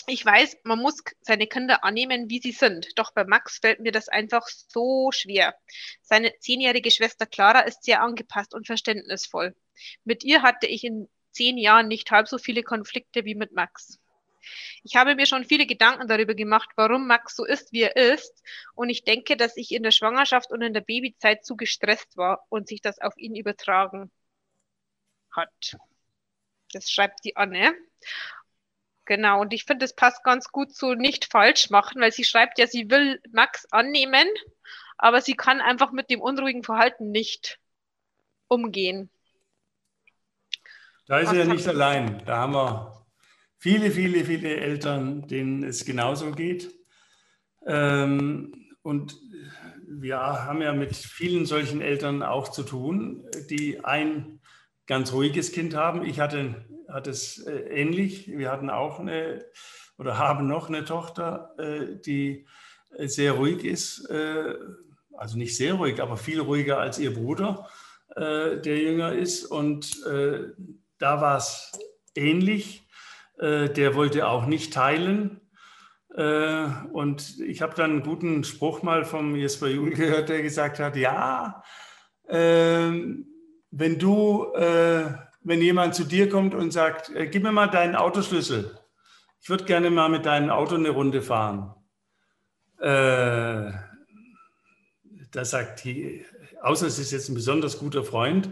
Ich 0.07 0.25
weiß, 0.25 0.57
man 0.63 0.79
muss 0.79 1.03
seine 1.21 1.45
Kinder 1.45 1.83
annehmen, 1.83 2.31
wie 2.31 2.39
sie 2.39 2.51
sind. 2.51 2.87
Doch 2.97 3.13
bei 3.13 3.25
Max 3.25 3.59
fällt 3.59 3.79
mir 3.79 3.91
das 3.91 4.09
einfach 4.09 4.47
so 4.47 5.11
schwer. 5.11 5.55
Seine 6.01 6.33
zehnjährige 6.39 6.89
Schwester 6.89 7.27
Clara 7.27 7.59
ist 7.59 7.83
sehr 7.83 8.01
angepasst 8.01 8.55
und 8.55 8.65
verständnisvoll. 8.65 9.55
Mit 10.03 10.23
ihr 10.23 10.41
hatte 10.41 10.65
ich 10.65 10.83
in 10.83 11.07
zehn 11.31 11.59
Jahren 11.59 11.87
nicht 11.87 12.09
halb 12.09 12.27
so 12.27 12.39
viele 12.39 12.63
Konflikte 12.63 13.23
wie 13.23 13.35
mit 13.35 13.51
Max. 13.51 13.99
Ich 14.83 14.95
habe 14.95 15.15
mir 15.15 15.25
schon 15.25 15.45
viele 15.45 15.65
Gedanken 15.65 16.07
darüber 16.07 16.35
gemacht, 16.35 16.69
warum 16.75 17.07
Max 17.07 17.35
so 17.35 17.45
ist, 17.45 17.71
wie 17.71 17.81
er 17.81 17.95
ist. 17.95 18.43
Und 18.73 18.89
ich 18.89 19.03
denke, 19.03 19.37
dass 19.37 19.57
ich 19.57 19.71
in 19.71 19.83
der 19.83 19.91
Schwangerschaft 19.91 20.51
und 20.51 20.61
in 20.61 20.73
der 20.73 20.81
Babyzeit 20.81 21.45
zu 21.45 21.55
gestresst 21.55 22.17
war 22.17 22.45
und 22.49 22.67
sich 22.67 22.81
das 22.81 22.99
auf 22.99 23.17
ihn 23.17 23.35
übertragen 23.35 24.11
hat. 25.31 25.77
Das 26.73 26.89
schreibt 26.89 27.23
die 27.23 27.35
Anne. 27.35 27.73
Genau, 29.05 29.41
und 29.41 29.53
ich 29.53 29.65
finde, 29.65 29.85
es 29.85 29.95
passt 29.95 30.23
ganz 30.23 30.49
gut 30.49 30.75
zu 30.75 30.93
nicht 30.93 31.25
falsch 31.25 31.71
machen, 31.71 31.99
weil 31.99 32.11
sie 32.11 32.23
schreibt 32.23 32.59
ja, 32.59 32.67
sie 32.67 32.91
will 32.91 33.19
Max 33.31 33.65
annehmen, 33.71 34.27
aber 34.97 35.21
sie 35.21 35.35
kann 35.35 35.61
einfach 35.61 35.91
mit 35.91 36.11
dem 36.11 36.21
unruhigen 36.21 36.63
Verhalten 36.63 37.09
nicht 37.09 37.59
umgehen. 38.47 39.09
Da 41.07 41.17
ist 41.17 41.29
Was 41.29 41.37
er 41.37 41.45
ja 41.45 41.51
nicht 41.51 41.67
allein. 41.67 42.23
Da 42.25 42.37
haben 42.37 42.53
wir 42.53 42.98
viele, 43.59 43.91
viele, 43.91 44.25
viele 44.25 44.55
Eltern, 44.55 45.27
denen 45.27 45.63
es 45.63 45.85
genauso 45.85 46.31
geht. 46.31 46.73
Ähm, 47.65 48.53
und 48.81 49.19
wir 49.85 50.17
haben 50.17 50.61
ja 50.61 50.73
mit 50.73 50.95
vielen 50.95 51.45
solchen 51.45 51.81
Eltern 51.81 52.23
auch 52.23 52.49
zu 52.49 52.63
tun, 52.63 53.27
die 53.49 53.83
ein 53.83 54.39
ganz 54.87 55.11
ruhiges 55.13 55.51
Kind 55.51 55.75
haben. 55.75 56.05
Ich 56.05 56.19
hatte, 56.19 56.55
hatte 56.87 57.09
es 57.11 57.45
äh, 57.45 57.51
ähnlich. 57.51 58.27
Wir 58.29 58.49
hatten 58.49 58.69
auch 58.69 58.99
eine 58.99 59.45
oder 59.97 60.17
haben 60.17 60.47
noch 60.47 60.69
eine 60.69 60.85
Tochter, 60.85 61.53
äh, 61.59 61.99
die 61.99 62.47
sehr 62.97 63.33
ruhig 63.33 63.65
ist. 63.65 64.09
Äh, 64.09 64.55
also 65.17 65.37
nicht 65.37 65.57
sehr 65.57 65.73
ruhig, 65.73 66.01
aber 66.01 66.15
viel 66.15 66.39
ruhiger 66.39 66.79
als 66.79 66.97
ihr 66.97 67.13
Bruder, 67.13 67.67
der 68.15 68.77
jünger 68.77 69.11
ist. 69.11 69.45
Und 69.45 70.01
da 70.05 71.21
war 71.21 71.37
es 71.37 71.73
ähnlich. 72.15 72.87
Äh, 73.39 73.69
der 73.69 73.95
wollte 73.95 74.27
auch 74.27 74.45
nicht 74.45 74.73
teilen. 74.73 75.39
Äh, 76.13 76.65
und 76.91 77.39
ich 77.39 77.61
habe 77.61 77.73
dann 77.75 77.91
einen 77.91 78.03
guten 78.03 78.43
Spruch 78.43 78.83
mal 78.83 79.05
vom 79.05 79.35
Jesper 79.35 79.67
Juhl 79.67 79.91
gehört, 79.91 80.29
der 80.29 80.41
gesagt 80.41 80.79
hat, 80.79 80.95
ja, 80.97 81.63
ähm, 82.27 83.27
wenn 83.71 83.97
du, 83.97 84.51
äh, 84.55 85.05
wenn 85.41 85.61
jemand 85.61 85.95
zu 85.95 86.03
dir 86.03 86.27
kommt 86.27 86.53
und 86.53 86.71
sagt, 86.71 87.11
gib 87.31 87.43
mir 87.43 87.51
mal 87.51 87.67
deinen 87.67 87.95
Autoschlüssel, 87.95 88.77
ich 89.41 89.49
würde 89.49 89.63
gerne 89.63 89.89
mal 89.89 90.09
mit 90.09 90.25
deinem 90.25 90.49
Auto 90.49 90.75
eine 90.75 90.89
Runde 90.89 91.21
fahren. 91.21 91.73
da 92.77 93.73
sagt 95.31 95.83
die, 95.85 96.25
außer 96.61 96.87
es 96.87 96.99
ist 96.99 97.11
jetzt 97.11 97.29
ein 97.29 97.35
besonders 97.35 97.79
guter 97.79 98.03
Freund, 98.03 98.49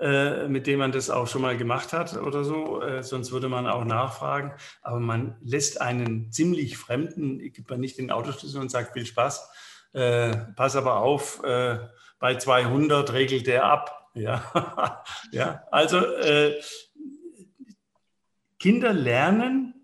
äh, 0.00 0.48
mit 0.48 0.66
dem 0.66 0.80
man 0.80 0.92
das 0.92 1.10
auch 1.10 1.26
schon 1.26 1.42
mal 1.42 1.56
gemacht 1.56 1.92
hat 1.92 2.16
oder 2.16 2.44
so. 2.44 2.82
Äh, 2.82 3.02
sonst 3.02 3.32
würde 3.32 3.48
man 3.48 3.66
auch 3.66 3.84
nachfragen. 3.84 4.52
Aber 4.82 5.00
man 5.00 5.36
lässt 5.42 5.80
einen 5.80 6.32
ziemlich 6.32 6.76
Fremden, 6.76 7.38
gibt 7.52 7.70
man 7.70 7.80
nicht 7.80 7.98
den 7.98 8.10
Autoschlüssel 8.10 8.60
und 8.60 8.70
sagt 8.70 8.92
viel 8.92 9.06
Spaß. 9.06 9.48
Äh, 9.92 10.36
pass 10.56 10.76
aber 10.76 10.96
auf, 10.96 11.42
äh, 11.44 11.78
bei 12.18 12.36
200 12.36 13.12
regelt 13.12 13.46
der 13.46 13.64
ab. 13.64 14.00
Ja, 14.16 15.02
ja. 15.32 15.64
also 15.72 15.98
äh, 15.98 16.60
Kinder 18.60 18.92
lernen, 18.92 19.74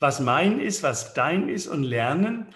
was 0.00 0.20
mein 0.20 0.60
ist, 0.60 0.82
was 0.82 1.14
dein 1.14 1.48
ist 1.48 1.66
und 1.66 1.82
lernen, 1.82 2.54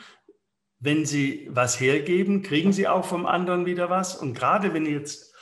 wenn 0.80 1.06
sie 1.06 1.48
was 1.50 1.80
hergeben, 1.80 2.42
kriegen 2.42 2.74
sie 2.74 2.88
auch 2.88 3.06
vom 3.06 3.24
anderen 3.24 3.64
wieder 3.64 3.88
was. 3.88 4.14
Und 4.14 4.34
gerade 4.34 4.74
wenn 4.74 4.84
jetzt 4.84 5.33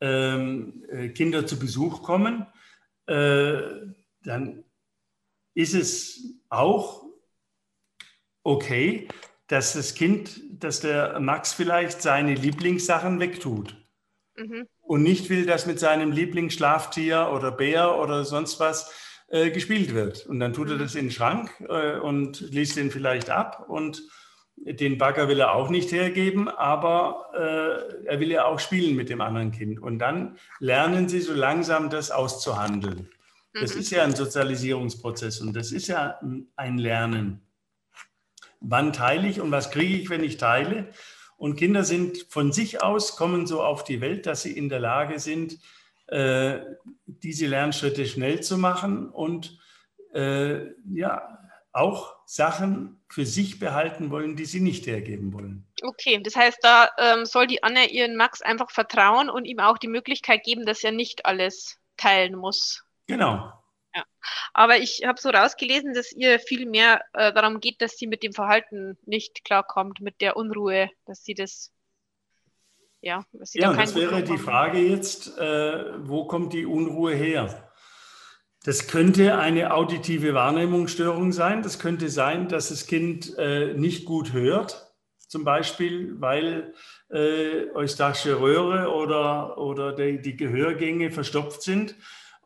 ähm, 0.00 0.84
äh, 0.90 1.08
Kinder 1.08 1.46
zu 1.46 1.58
Besuch 1.58 2.02
kommen, 2.02 2.46
äh, 3.06 3.60
dann 4.22 4.64
ist 5.54 5.74
es 5.74 6.34
auch 6.48 7.04
okay, 8.42 9.08
dass 9.48 9.72
das 9.72 9.94
Kind, 9.94 10.40
dass 10.62 10.80
der 10.80 11.18
Max 11.20 11.52
vielleicht 11.52 12.02
seine 12.02 12.34
Lieblingssachen 12.34 13.18
wegtut. 13.18 13.76
Mhm. 14.36 14.68
Und 14.80 15.02
nicht 15.02 15.28
will, 15.30 15.46
dass 15.46 15.66
mit 15.66 15.78
seinem 15.78 16.12
Lieblingsschlaftier 16.12 17.30
oder 17.32 17.50
Bär 17.50 17.98
oder 17.98 18.24
sonst 18.24 18.60
was 18.60 18.92
äh, 19.28 19.50
gespielt 19.50 19.94
wird. 19.94 20.26
Und 20.26 20.40
dann 20.40 20.52
tut 20.52 20.68
er 20.68 20.76
mhm. 20.76 20.80
das 20.80 20.94
in 20.94 21.06
den 21.06 21.10
Schrank 21.10 21.50
äh, 21.68 21.98
und 21.98 22.40
liest 22.40 22.76
den 22.76 22.90
vielleicht 22.90 23.30
ab 23.30 23.66
und 23.68 24.02
den 24.64 24.98
Bagger 24.98 25.28
will 25.28 25.40
er 25.40 25.54
auch 25.54 25.70
nicht 25.70 25.92
hergeben, 25.92 26.48
aber 26.48 27.30
äh, 27.34 28.06
er 28.06 28.20
will 28.20 28.30
ja 28.30 28.44
auch 28.44 28.60
spielen 28.60 28.96
mit 28.96 29.08
dem 29.08 29.20
anderen 29.20 29.52
Kind. 29.52 29.80
Und 29.80 29.98
dann 29.98 30.36
lernen 30.60 31.08
sie 31.08 31.20
so 31.20 31.32
langsam 31.32 31.90
das 31.90 32.10
auszuhandeln. 32.10 33.08
Das 33.52 33.74
mhm. 33.74 33.80
ist 33.80 33.90
ja 33.90 34.04
ein 34.04 34.14
Sozialisierungsprozess 34.14 35.40
und 35.40 35.54
das 35.54 35.72
ist 35.72 35.88
ja 35.88 36.20
ein 36.56 36.78
Lernen. 36.78 37.40
Wann 38.60 38.92
teile 38.92 39.28
ich 39.28 39.40
und 39.40 39.50
was 39.50 39.70
kriege 39.70 39.94
ich, 39.94 40.10
wenn 40.10 40.24
ich 40.24 40.36
teile? 40.36 40.88
Und 41.36 41.56
Kinder 41.56 41.84
sind 41.84 42.26
von 42.28 42.52
sich 42.52 42.82
aus, 42.82 43.16
kommen 43.16 43.46
so 43.46 43.62
auf 43.62 43.84
die 43.84 44.00
Welt, 44.00 44.26
dass 44.26 44.42
sie 44.42 44.56
in 44.56 44.68
der 44.68 44.80
Lage 44.80 45.20
sind, 45.20 45.58
äh, 46.08 46.60
diese 47.06 47.46
Lernschritte 47.46 48.06
schnell 48.06 48.40
zu 48.40 48.58
machen 48.58 49.08
und 49.08 49.58
äh, 50.12 50.72
ja, 50.92 51.37
auch 51.72 52.16
Sachen 52.26 53.00
für 53.08 53.24
sich 53.24 53.58
behalten 53.58 54.10
wollen, 54.10 54.36
die 54.36 54.44
sie 54.44 54.60
nicht 54.60 54.86
hergeben 54.86 55.32
wollen. 55.32 55.66
Okay, 55.82 56.20
das 56.22 56.36
heißt, 56.36 56.58
da 56.62 56.90
ähm, 56.98 57.24
soll 57.24 57.46
die 57.46 57.62
Anne 57.62 57.90
ihren 57.90 58.16
Max 58.16 58.42
einfach 58.42 58.70
vertrauen 58.70 59.30
und 59.30 59.44
ihm 59.44 59.60
auch 59.60 59.78
die 59.78 59.88
Möglichkeit 59.88 60.42
geben, 60.44 60.66
dass 60.66 60.82
er 60.84 60.92
nicht 60.92 61.26
alles 61.26 61.78
teilen 61.96 62.34
muss. 62.34 62.84
Genau. 63.06 63.52
Ja. 63.94 64.04
Aber 64.52 64.78
ich 64.78 65.02
habe 65.06 65.20
so 65.20 65.30
rausgelesen, 65.30 65.94
dass 65.94 66.12
ihr 66.12 66.38
viel 66.38 66.66
mehr 66.66 67.02
äh, 67.14 67.32
darum 67.32 67.60
geht, 67.60 67.80
dass 67.80 67.96
sie 67.96 68.06
mit 68.06 68.22
dem 68.22 68.32
Verhalten 68.32 68.98
nicht 69.06 69.44
klarkommt, 69.44 70.00
mit 70.00 70.20
der 70.20 70.36
Unruhe, 70.36 70.90
dass 71.06 71.22
sie 71.24 71.34
das 71.34 71.72
ja, 73.00 73.24
dass 73.32 73.52
sie 73.52 73.60
ja, 73.60 73.72
da 73.72 73.80
das 73.80 73.94
wäre 73.94 74.24
die 74.24 74.38
Frage 74.38 74.78
jetzt, 74.78 75.38
äh, 75.38 76.06
wo 76.06 76.26
kommt 76.26 76.52
die 76.52 76.66
Unruhe 76.66 77.14
her? 77.14 77.67
Das 78.68 78.86
könnte 78.86 79.38
eine 79.38 79.72
auditive 79.72 80.34
Wahrnehmungsstörung 80.34 81.32
sein. 81.32 81.62
Das 81.62 81.78
könnte 81.78 82.10
sein, 82.10 82.48
dass 82.48 82.68
das 82.68 82.86
Kind 82.86 83.34
äh, 83.38 83.72
nicht 83.72 84.04
gut 84.04 84.34
hört, 84.34 84.92
zum 85.26 85.42
Beispiel, 85.42 86.20
weil 86.20 86.74
äh, 87.08 87.70
eustachische 87.74 88.38
Röhre 88.38 88.92
oder, 88.92 89.56
oder 89.56 89.94
die, 89.94 90.20
die 90.20 90.36
Gehörgänge 90.36 91.10
verstopft 91.10 91.62
sind. 91.62 91.96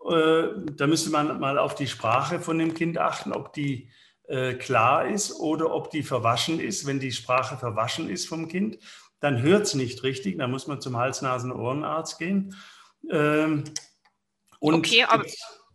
Äh, 0.09 0.45
da 0.76 0.87
müsste 0.87 1.11
man 1.11 1.41
mal 1.41 1.59
auf 1.59 1.75
die 1.75 1.88
Sprache 1.88 2.38
von 2.38 2.57
dem 2.57 2.73
Kind 2.73 2.99
achten, 2.99 3.33
ob 3.33 3.52
die 3.52 3.91
äh, 4.29 4.55
klar 4.55 5.09
ist 5.09 5.41
oder 5.41 5.75
ob 5.75 5.91
die 5.91 6.05
verwaschen 6.05 6.61
ist. 6.61 6.87
Wenn 6.87 7.00
die 7.00 7.11
Sprache 7.11 7.57
verwaschen 7.57 8.09
ist 8.09 8.29
vom 8.29 8.47
Kind, 8.47 8.79
dann 9.19 9.43
hört 9.43 9.62
es 9.62 9.75
nicht 9.75 10.05
richtig. 10.05 10.38
Dann 10.38 10.52
muss 10.52 10.69
man 10.69 10.81
zum 10.81 10.97
Hals-Nasen-Ohrenarzt 10.97 12.17
gehen. 12.17 12.55
Ähm, 13.11 13.64
Okay, 14.61 15.02
aber- 15.02 15.25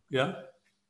ja, 0.10 0.44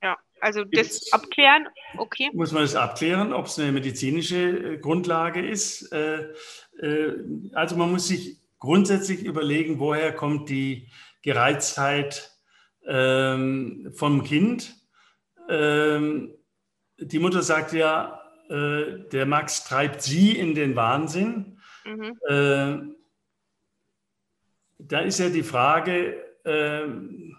Ja, 0.03 0.17
also 0.41 0.65
Gibt's- 0.65 1.09
das 1.09 1.13
abklären, 1.13 1.67
okay. 1.97 2.29
muss 2.33 2.51
man 2.51 2.61
das 2.63 2.75
abklären, 2.75 3.33
ob 3.33 3.47
es 3.47 3.57
eine 3.59 3.71
medizinische 3.71 4.73
äh, 4.75 4.77
Grundlage 4.77 5.45
ist. 5.47 5.91
Äh, 5.91 6.33
äh, 6.79 7.13
Also 7.53 7.75
man 7.75 7.91
muss 7.91 8.07
sich 8.07 8.37
grundsätzlich 8.59 9.23
überlegen, 9.23 9.79
woher 9.79 10.13
kommt 10.13 10.49
die 10.49 10.89
Gereiztheit 11.23 12.31
ähm, 12.85 13.91
vom 13.95 14.23
Kind. 14.23 14.75
Ähm, 15.49 16.33
Die 16.99 17.19
Mutter 17.19 17.41
sagt 17.43 17.73
ja, 17.73 18.21
der 18.49 19.25
Max 19.25 19.65
treibt 19.65 20.01
sie 20.01 20.31
in 20.39 20.55
den 20.55 20.75
Wahnsinn. 20.77 21.59
Mhm. 21.85 22.95
Da 24.79 24.99
ist 25.01 25.19
ja 25.19 25.29
die 25.29 25.43
Frage, 25.43 26.23
ähm, 26.45 27.35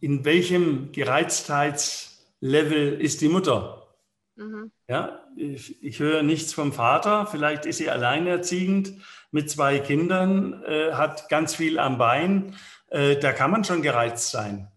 in 0.00 0.24
welchem 0.24 0.92
Gereiztheitslevel 0.92 3.00
ist 3.00 3.20
die 3.20 3.28
Mutter? 3.28 3.94
Mhm. 4.36 4.70
Ja, 4.88 5.20
ich, 5.36 5.82
ich 5.82 6.00
höre 6.00 6.22
nichts 6.22 6.52
vom 6.52 6.72
Vater. 6.72 7.26
Vielleicht 7.26 7.66
ist 7.66 7.78
sie 7.78 7.90
alleinerziehend 7.90 8.94
mit 9.30 9.50
zwei 9.50 9.78
Kindern, 9.78 10.62
äh, 10.64 10.92
hat 10.92 11.28
ganz 11.28 11.54
viel 11.54 11.78
am 11.78 11.98
Bein. 11.98 12.56
Äh, 12.88 13.16
da 13.16 13.32
kann 13.32 13.50
man 13.50 13.64
schon 13.64 13.82
gereizt 13.82 14.30
sein. 14.30 14.68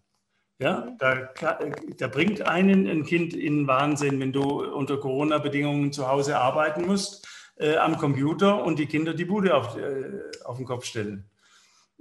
Ja, 0.58 0.94
da, 0.98 1.16
ka- 1.16 1.58
da 1.98 2.08
bringt 2.08 2.42
einen 2.42 2.88
ein 2.88 3.04
Kind 3.04 3.34
in 3.34 3.66
Wahnsinn, 3.66 4.18
wenn 4.20 4.32
du 4.32 4.64
unter 4.64 4.96
Corona-Bedingungen 4.96 5.92
zu 5.92 6.08
Hause 6.08 6.38
arbeiten 6.38 6.86
musst, 6.86 7.28
äh, 7.56 7.76
am 7.76 7.98
Computer 7.98 8.64
und 8.64 8.78
die 8.78 8.86
Kinder 8.86 9.12
die 9.12 9.26
Bude 9.26 9.54
auf, 9.54 9.76
äh, 9.76 10.20
auf 10.44 10.56
den 10.56 10.64
Kopf 10.64 10.86
stellen. 10.86 11.28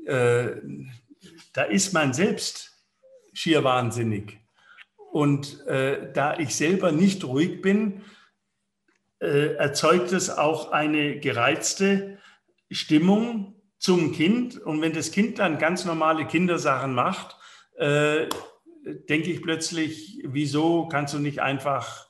Äh, 0.05 0.51
da 1.51 1.63
ist 1.63 1.93
man 1.93 2.13
selbst 2.13 2.74
schier 3.35 3.63
wahnsinnig. 3.63 4.39
Und 5.11 5.65
äh, 5.67 6.11
da 6.13 6.37
ich 6.37 6.55
selber 6.55 6.91
nicht 6.91 7.23
ruhig 7.23 7.61
bin, 7.61 8.01
äh, 9.19 9.55
erzeugt 9.55 10.11
es 10.11 10.29
auch 10.29 10.71
eine 10.71 11.19
gereizte 11.19 12.17
Stimmung 12.69 13.55
zum 13.77 14.11
Kind. 14.11 14.57
Und 14.57 14.81
wenn 14.81 14.93
das 14.93 15.11
Kind 15.11 15.39
dann 15.39 15.57
ganz 15.57 15.85
normale 15.85 16.25
Kindersachen 16.25 16.93
macht, 16.93 17.37
äh, 17.77 18.27
denke 19.09 19.31
ich 19.31 19.41
plötzlich, 19.41 20.21
wieso 20.25 20.87
kannst 20.87 21.13
du 21.13 21.19
nicht 21.19 21.41
einfach 21.41 22.07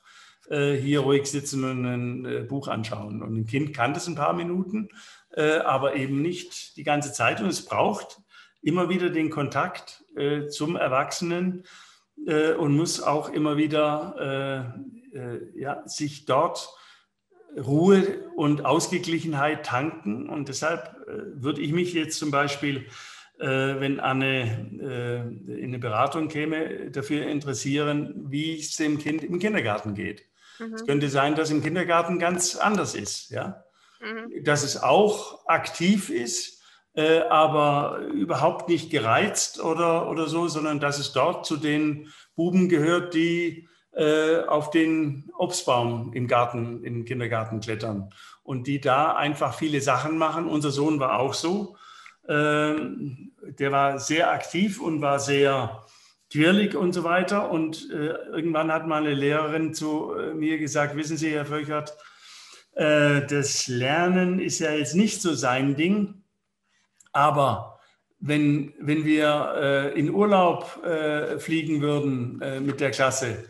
äh, 0.48 0.74
hier 0.74 1.00
ruhig 1.00 1.26
sitzen 1.26 1.64
und 1.64 1.84
ein 1.84 2.24
äh, 2.24 2.40
Buch 2.42 2.68
anschauen? 2.68 3.22
Und 3.22 3.36
ein 3.36 3.46
Kind 3.46 3.74
kann 3.74 3.94
das 3.94 4.06
ein 4.06 4.14
paar 4.14 4.32
Minuten, 4.32 4.88
äh, 5.30 5.58
aber 5.58 5.96
eben 5.96 6.22
nicht 6.22 6.76
die 6.76 6.84
ganze 6.84 7.12
Zeit. 7.12 7.40
Und 7.40 7.48
es 7.48 7.64
braucht 7.64 8.20
immer 8.62 8.88
wieder 8.88 9.10
den 9.10 9.30
Kontakt 9.30 10.04
äh, 10.16 10.48
zum 10.48 10.76
Erwachsenen 10.76 11.64
äh, 12.26 12.52
und 12.52 12.76
muss 12.76 13.02
auch 13.02 13.28
immer 13.30 13.56
wieder 13.56 14.74
äh, 15.14 15.18
äh, 15.18 15.60
ja, 15.60 15.86
sich 15.86 16.24
dort 16.24 16.68
Ruhe 17.56 18.24
und 18.36 18.64
Ausgeglichenheit 18.64 19.64
tanken. 19.64 20.28
Und 20.28 20.48
deshalb 20.48 20.96
äh, 21.08 21.42
würde 21.42 21.60
ich 21.60 21.72
mich 21.72 21.92
jetzt 21.94 22.18
zum 22.18 22.30
Beispiel, 22.30 22.86
wenn 23.38 24.00
Anne 24.00 24.70
in 25.46 25.64
eine 25.64 25.78
Beratung 25.78 26.28
käme, 26.28 26.90
dafür 26.90 27.26
interessieren, 27.26 28.14
wie 28.30 28.58
es 28.58 28.76
dem 28.76 28.96
Kind 28.96 29.22
im 29.22 29.38
Kindergarten 29.38 29.92
geht. 29.92 30.22
Mhm. 30.58 30.72
Es 30.72 30.86
könnte 30.86 31.10
sein, 31.10 31.34
dass 31.34 31.50
im 31.50 31.62
Kindergarten 31.62 32.18
ganz 32.18 32.56
anders 32.56 32.94
ist, 32.94 33.28
ja, 33.28 33.62
Mhm. 34.00 34.44
dass 34.44 34.62
es 34.62 34.82
auch 34.82 35.46
aktiv 35.46 36.10
ist, 36.10 36.55
äh, 36.96 37.20
aber 37.28 37.98
überhaupt 38.12 38.68
nicht 38.68 38.90
gereizt 38.90 39.62
oder, 39.62 40.10
oder 40.10 40.26
so, 40.26 40.48
sondern 40.48 40.80
dass 40.80 40.98
es 40.98 41.12
dort 41.12 41.46
zu 41.46 41.58
den 41.58 42.08
Buben 42.34 42.68
gehört, 42.68 43.14
die 43.14 43.68
äh, 43.92 44.40
auf 44.46 44.70
den 44.70 45.30
Obstbaum 45.36 46.12
im 46.14 46.26
Garten, 46.26 46.82
im 46.84 47.04
Kindergarten 47.04 47.60
klettern 47.60 48.10
und 48.42 48.66
die 48.66 48.80
da 48.80 49.14
einfach 49.14 49.54
viele 49.54 49.80
Sachen 49.80 50.18
machen. 50.18 50.48
Unser 50.48 50.70
Sohn 50.70 50.98
war 50.98 51.18
auch 51.18 51.34
so. 51.34 51.76
Ähm, 52.28 53.32
der 53.42 53.72
war 53.72 53.98
sehr 53.98 54.32
aktiv 54.32 54.80
und 54.80 55.00
war 55.00 55.20
sehr 55.20 55.84
quirlig 56.32 56.74
und 56.74 56.92
so 56.92 57.04
weiter. 57.04 57.50
Und 57.50 57.90
äh, 57.90 58.08
irgendwann 58.32 58.72
hat 58.72 58.86
mal 58.86 59.02
eine 59.02 59.14
Lehrerin 59.14 59.74
zu 59.74 60.14
äh, 60.14 60.34
mir 60.34 60.58
gesagt, 60.58 60.96
wissen 60.96 61.16
Sie, 61.16 61.30
Herr 61.30 61.46
Völkert, 61.46 61.96
äh, 62.74 63.22
das 63.26 63.68
Lernen 63.68 64.40
ist 64.40 64.58
ja 64.58 64.72
jetzt 64.72 64.94
nicht 64.94 65.22
so 65.22 65.34
sein 65.34 65.76
Ding, 65.76 66.22
aber 67.16 67.80
wenn, 68.20 68.74
wenn 68.78 69.04
wir 69.04 69.54
äh, 69.94 69.98
in 69.98 70.10
Urlaub 70.10 70.84
äh, 70.84 71.38
fliegen 71.38 71.80
würden 71.80 72.40
äh, 72.42 72.60
mit 72.60 72.80
der 72.80 72.90
Klasse 72.90 73.44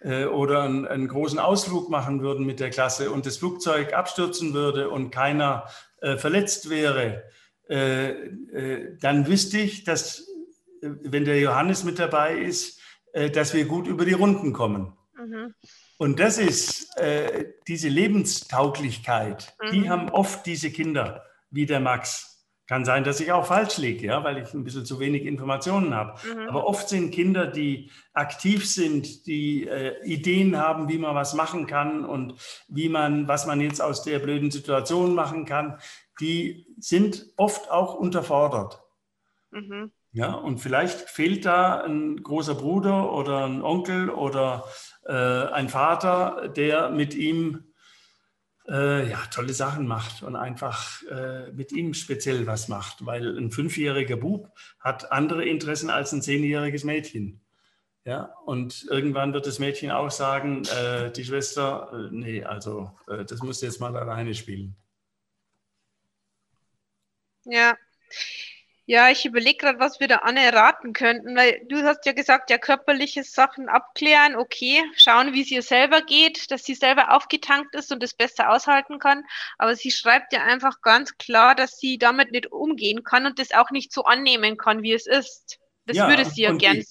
äh, 0.00 0.24
oder 0.24 0.62
einen, 0.62 0.86
einen 0.86 1.08
großen 1.08 1.38
Ausflug 1.38 1.88
machen 1.88 2.20
würden 2.20 2.44
mit 2.44 2.60
der 2.60 2.70
Klasse 2.70 3.10
und 3.10 3.26
das 3.26 3.36
Flugzeug 3.36 3.94
abstürzen 3.94 4.54
würde 4.54 4.90
und 4.90 5.10
keiner 5.10 5.64
äh, 6.00 6.16
verletzt 6.16 6.68
wäre, 6.68 7.24
äh, 7.68 8.14
dann 9.00 9.26
wüsste 9.26 9.58
ich, 9.58 9.84
dass, 9.84 10.26
wenn 10.80 11.24
der 11.24 11.38
Johannes 11.38 11.84
mit 11.84 11.98
dabei 11.98 12.36
ist, 12.36 12.80
dass 13.34 13.52
wir 13.52 13.66
gut 13.66 13.86
über 13.86 14.04
die 14.04 14.14
Runden 14.14 14.52
kommen. 14.52 14.94
Mhm. 15.16 15.54
Und 15.98 16.18
das 16.18 16.38
ist 16.38 16.88
diese 17.68 17.88
Lebenstauglichkeit, 17.88 19.54
die 19.70 19.80
Mhm. 19.80 19.88
haben 19.90 20.08
oft 20.10 20.46
diese 20.46 20.70
Kinder, 20.70 21.22
wie 21.50 21.66
der 21.66 21.80
Max. 21.80 22.31
Kann 22.68 22.84
sein, 22.84 23.02
dass 23.02 23.20
ich 23.20 23.32
auch 23.32 23.46
falsch 23.46 23.78
liege, 23.78 24.06
ja, 24.06 24.22
weil 24.22 24.38
ich 24.38 24.54
ein 24.54 24.62
bisschen 24.62 24.86
zu 24.86 25.00
wenig 25.00 25.24
Informationen 25.24 25.94
habe. 25.94 26.14
Mhm. 26.26 26.48
Aber 26.48 26.66
oft 26.66 26.88
sind 26.88 27.10
Kinder, 27.10 27.46
die 27.46 27.90
aktiv 28.12 28.68
sind, 28.68 29.26
die 29.26 29.66
äh, 29.66 30.00
Ideen 30.04 30.56
haben, 30.56 30.88
wie 30.88 30.98
man 30.98 31.14
was 31.14 31.34
machen 31.34 31.66
kann 31.66 32.04
und 32.04 32.34
wie 32.68 32.88
man, 32.88 33.26
was 33.26 33.46
man 33.46 33.60
jetzt 33.60 33.82
aus 33.82 34.04
der 34.04 34.20
blöden 34.20 34.52
Situation 34.52 35.14
machen 35.14 35.44
kann, 35.44 35.78
die 36.20 36.66
sind 36.78 37.26
oft 37.36 37.70
auch 37.70 37.94
unterfordert. 37.94 38.80
Mhm. 39.50 39.90
Ja, 40.12 40.34
und 40.34 40.58
vielleicht 40.58 41.08
fehlt 41.08 41.46
da 41.46 41.80
ein 41.80 42.22
großer 42.22 42.54
Bruder 42.54 43.12
oder 43.12 43.46
ein 43.46 43.62
Onkel 43.62 44.10
oder 44.10 44.64
äh, 45.06 45.12
ein 45.12 45.68
Vater, 45.68 46.48
der 46.48 46.90
mit 46.90 47.14
ihm 47.14 47.71
äh, 48.68 49.08
ja, 49.10 49.18
tolle 49.32 49.52
Sachen 49.52 49.86
macht 49.86 50.22
und 50.22 50.36
einfach 50.36 51.02
äh, 51.10 51.50
mit 51.52 51.72
ihm 51.72 51.94
speziell 51.94 52.46
was 52.46 52.68
macht, 52.68 53.04
weil 53.04 53.36
ein 53.36 53.50
fünfjähriger 53.50 54.16
Bub 54.16 54.50
hat 54.80 55.12
andere 55.12 55.44
Interessen 55.44 55.90
als 55.90 56.12
ein 56.12 56.22
zehnjähriges 56.22 56.84
Mädchen. 56.84 57.40
Ja, 58.04 58.34
und 58.46 58.84
irgendwann 58.90 59.32
wird 59.32 59.46
das 59.46 59.60
Mädchen 59.60 59.92
auch 59.92 60.10
sagen, 60.10 60.64
äh, 60.66 61.12
die 61.12 61.24
Schwester, 61.24 61.90
äh, 61.92 62.08
nee, 62.10 62.42
also 62.42 62.90
äh, 63.06 63.24
das 63.24 63.40
musst 63.42 63.62
du 63.62 63.66
jetzt 63.66 63.80
mal 63.80 63.96
alleine 63.96 64.34
spielen. 64.34 64.76
Ja. 67.44 67.76
Ja, 68.92 69.08
ich 69.08 69.24
überlege 69.24 69.56
gerade, 69.56 69.78
was 69.78 70.00
wir 70.00 70.06
da 70.06 70.16
Anne 70.16 70.52
raten 70.52 70.92
könnten, 70.92 71.34
weil 71.34 71.62
du 71.66 71.82
hast 71.82 72.04
ja 72.04 72.12
gesagt, 72.12 72.50
ja, 72.50 72.58
körperliche 72.58 73.24
Sachen 73.24 73.70
abklären, 73.70 74.36
okay, 74.36 74.82
schauen, 74.96 75.32
wie 75.32 75.40
es 75.40 75.50
ihr 75.50 75.62
selber 75.62 76.02
geht, 76.02 76.50
dass 76.50 76.64
sie 76.64 76.74
selber 76.74 77.16
aufgetankt 77.16 77.74
ist 77.74 77.90
und 77.90 78.02
es 78.02 78.12
besser 78.12 78.50
aushalten 78.50 78.98
kann. 78.98 79.24
Aber 79.56 79.76
sie 79.76 79.90
schreibt 79.90 80.34
ja 80.34 80.44
einfach 80.44 80.82
ganz 80.82 81.16
klar, 81.16 81.54
dass 81.54 81.78
sie 81.78 81.96
damit 81.96 82.32
nicht 82.32 82.52
umgehen 82.52 83.02
kann 83.02 83.24
und 83.24 83.38
das 83.38 83.52
auch 83.52 83.70
nicht 83.70 83.94
so 83.94 84.04
annehmen 84.04 84.58
kann, 84.58 84.82
wie 84.82 84.92
es 84.92 85.06
ist. 85.06 85.58
Das 85.86 85.96
Ja, 85.96 86.08
würde 86.10 86.26
sie 86.26 86.42
ja 86.42 86.52
gerne. 86.52 86.84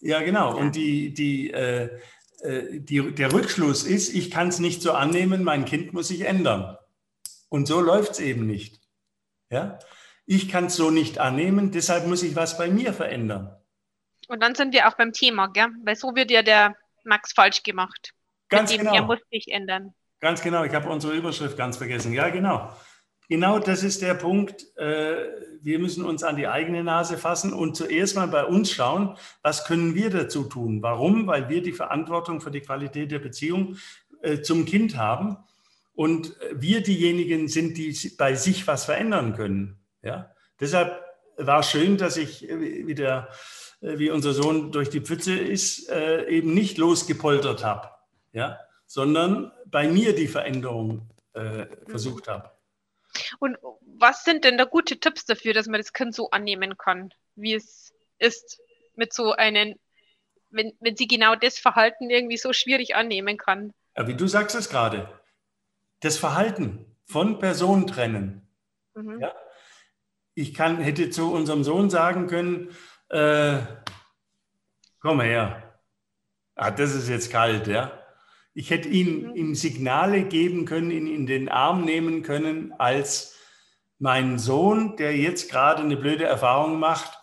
Ja, 0.00 0.20
genau. 0.22 0.56
Ja. 0.56 0.60
Und 0.60 0.74
die, 0.74 1.14
die, 1.14 1.52
äh, 1.52 2.00
äh, 2.40 2.80
die, 2.80 3.14
der 3.14 3.32
Rückschluss 3.32 3.84
ist, 3.84 4.12
ich 4.12 4.32
kann 4.32 4.48
es 4.48 4.58
nicht 4.58 4.82
so 4.82 4.90
annehmen, 4.90 5.44
mein 5.44 5.66
Kind 5.66 5.92
muss 5.92 6.08
sich 6.08 6.22
ändern. 6.22 6.76
Und 7.48 7.68
so 7.68 7.80
läuft 7.80 8.14
es 8.14 8.18
eben 8.18 8.44
nicht. 8.44 8.80
Ja? 9.50 9.78
Ich 10.30 10.50
kann 10.50 10.66
es 10.66 10.76
so 10.76 10.90
nicht 10.90 11.18
annehmen, 11.18 11.70
deshalb 11.72 12.06
muss 12.06 12.22
ich 12.22 12.36
was 12.36 12.58
bei 12.58 12.68
mir 12.68 12.92
verändern. 12.92 13.56
und 14.28 14.42
dann 14.42 14.54
sind 14.54 14.74
wir 14.74 14.86
auch 14.86 14.94
beim 14.94 15.12
Thema, 15.12 15.46
gell? 15.48 15.68
Weil 15.84 15.96
so 15.96 16.14
wird 16.14 16.30
ja 16.30 16.42
der 16.42 16.76
Max 17.04 17.32
falsch 17.32 17.62
gemacht. 17.62 18.12
Ganz 18.50 18.70
genau. 18.76 18.94
Er 18.94 19.02
muss 19.02 19.20
sich 19.32 19.48
ändern. 19.50 19.94
Ganz 20.20 20.42
genau, 20.42 20.64
ich 20.64 20.74
habe 20.74 20.90
unsere 20.90 21.14
Überschrift 21.14 21.56
ganz 21.56 21.78
vergessen. 21.78 22.12
Ja, 22.12 22.28
genau. 22.28 22.70
Genau 23.30 23.58
das 23.58 23.82
ist 23.82 24.02
der 24.02 24.12
Punkt. 24.14 24.66
Äh, 24.76 25.16
Wir 25.62 25.78
müssen 25.78 26.04
uns 26.04 26.22
an 26.22 26.36
die 26.36 26.46
eigene 26.46 26.84
Nase 26.84 27.16
fassen 27.16 27.52
und 27.54 27.74
zuerst 27.76 28.14
mal 28.16 28.28
bei 28.28 28.44
uns 28.44 28.70
schauen, 28.70 29.16
was 29.42 29.64
können 29.64 29.94
wir 29.94 30.10
dazu 30.10 30.44
tun? 30.44 30.82
Warum? 30.82 31.26
Weil 31.26 31.48
wir 31.48 31.62
die 31.62 31.72
Verantwortung 31.72 32.40
für 32.42 32.50
die 32.50 32.60
Qualität 32.60 33.10
der 33.10 33.18
Beziehung 33.20 33.76
äh, 34.22 34.42
zum 34.42 34.66
Kind 34.66 34.96
haben 34.98 35.38
und 35.94 36.36
wir 36.52 36.82
diejenigen 36.82 37.48
sind, 37.48 37.78
die 37.78 37.96
bei 38.18 38.34
sich 38.34 38.66
was 38.66 38.84
verändern 38.84 39.34
können. 39.34 39.77
Ja? 40.02 40.34
Deshalb 40.60 41.04
war 41.36 41.62
schön, 41.62 41.96
dass 41.96 42.16
ich 42.16 42.48
äh, 42.48 42.86
wieder, 42.86 43.28
äh, 43.80 43.98
wie 43.98 44.10
unser 44.10 44.32
Sohn 44.32 44.72
durch 44.72 44.90
die 44.90 45.00
Pfütze 45.00 45.38
ist, 45.38 45.88
äh, 45.90 46.26
eben 46.28 46.54
nicht 46.54 46.78
losgepoltert 46.78 47.64
habe. 47.64 47.90
Ja? 48.32 48.58
sondern 48.88 49.52
bei 49.66 49.86
mir 49.86 50.14
die 50.14 50.26
Veränderung 50.26 51.08
äh, 51.34 51.66
versucht 51.86 52.26
habe. 52.26 52.50
Und 53.38 53.58
was 53.82 54.24
sind 54.24 54.44
denn 54.44 54.58
da 54.58 54.64
gute 54.64 54.98
Tipps 54.98 55.26
dafür, 55.26 55.52
dass 55.52 55.66
man 55.66 55.78
das 55.78 55.92
Kind 55.92 56.14
so 56.14 56.30
annehmen 56.30 56.76
kann, 56.76 57.12
wie 57.36 57.54
es 57.54 57.92
ist, 58.18 58.60
mit 58.96 59.12
so 59.12 59.32
einem, 59.32 59.78
wenn, 60.50 60.72
wenn 60.80 60.96
sie 60.96 61.06
genau 61.06 61.36
das 61.36 61.58
Verhalten 61.58 62.10
irgendwie 62.10 62.38
so 62.38 62.52
schwierig 62.52 62.96
annehmen 62.96 63.36
kann? 63.36 63.72
Ja, 63.96 64.08
wie 64.08 64.14
du 64.14 64.26
sagst 64.26 64.56
es 64.56 64.70
gerade, 64.70 65.08
das 66.00 66.16
Verhalten 66.16 66.96
von 67.04 67.38
Personen 67.38 67.86
trennen. 67.86 68.48
Mhm. 68.94 69.20
Ja? 69.20 69.34
Ich 70.38 70.54
kann, 70.54 70.78
hätte 70.78 71.10
zu 71.10 71.32
unserem 71.32 71.64
Sohn 71.64 71.90
sagen 71.90 72.28
können, 72.28 72.68
äh, 73.08 73.58
komm 75.00 75.20
her. 75.20 75.80
Ah, 76.54 76.70
das 76.70 76.94
ist 76.94 77.08
jetzt 77.08 77.32
kalt, 77.32 77.66
ja. 77.66 77.90
Ich 78.54 78.70
hätte 78.70 78.88
ihn, 78.88 79.30
mhm. 79.30 79.34
ihm 79.34 79.54
Signale 79.56 80.22
geben 80.22 80.64
können, 80.64 80.92
ihn 80.92 81.08
in 81.08 81.26
den 81.26 81.48
Arm 81.48 81.84
nehmen 81.84 82.22
können 82.22 82.72
als 82.78 83.34
mein 83.98 84.38
Sohn, 84.38 84.96
der 84.96 85.16
jetzt 85.16 85.50
gerade 85.50 85.82
eine 85.82 85.96
blöde 85.96 86.26
Erfahrung 86.26 86.78
macht, 86.78 87.18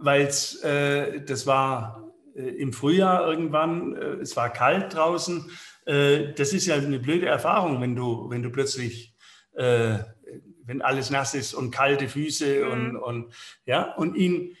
weil 0.00 0.26
es, 0.26 0.62
äh, 0.62 1.22
das 1.22 1.46
war 1.46 2.12
äh, 2.34 2.42
im 2.42 2.74
Frühjahr 2.74 3.26
irgendwann, 3.26 3.96
äh, 3.96 4.04
es 4.16 4.36
war 4.36 4.52
kalt 4.52 4.94
draußen. 4.94 5.50
Äh, 5.86 6.34
das 6.34 6.52
ist 6.52 6.66
ja 6.66 6.74
eine 6.74 6.98
blöde 6.98 7.28
Erfahrung, 7.28 7.80
wenn 7.80 7.96
du, 7.96 8.28
wenn 8.28 8.42
du 8.42 8.50
plötzlich, 8.50 9.16
äh, 9.56 10.00
wenn 10.68 10.82
alles 10.82 11.08
nass 11.08 11.34
ist 11.34 11.54
und 11.54 11.70
kalte 11.70 12.08
Füße 12.08 12.64
mhm. 12.64 12.70
und, 12.70 12.96
und, 12.96 13.34
ja, 13.64 13.94
und 13.94 14.14
ihn, 14.14 14.56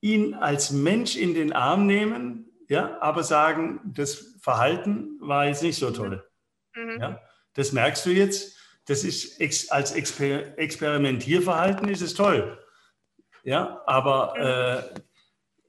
ihn 0.00 0.34
als 0.34 0.72
Mensch 0.72 1.16
in 1.16 1.32
den 1.32 1.52
Arm 1.52 1.86
nehmen, 1.86 2.50
ja, 2.68 3.00
aber 3.00 3.22
sagen, 3.22 3.80
das 3.84 4.34
Verhalten 4.40 5.16
war 5.20 5.46
jetzt 5.46 5.62
nicht 5.62 5.78
so 5.78 5.90
mhm. 5.90 5.94
toll. 5.94 6.30
Mhm. 6.74 7.00
Ja, 7.00 7.20
das 7.54 7.72
merkst 7.72 8.04
du 8.04 8.10
jetzt. 8.10 8.58
Das 8.86 9.04
ist 9.04 9.40
ex, 9.40 9.70
als 9.70 9.92
Exper 9.92 10.58
Experimentierverhalten 10.58 11.88
ist 11.88 12.02
es 12.02 12.14
toll. 12.14 12.58
Ja, 13.44 13.80
aber 13.86 14.34
mhm. 14.36 14.96
äh, 14.96 15.00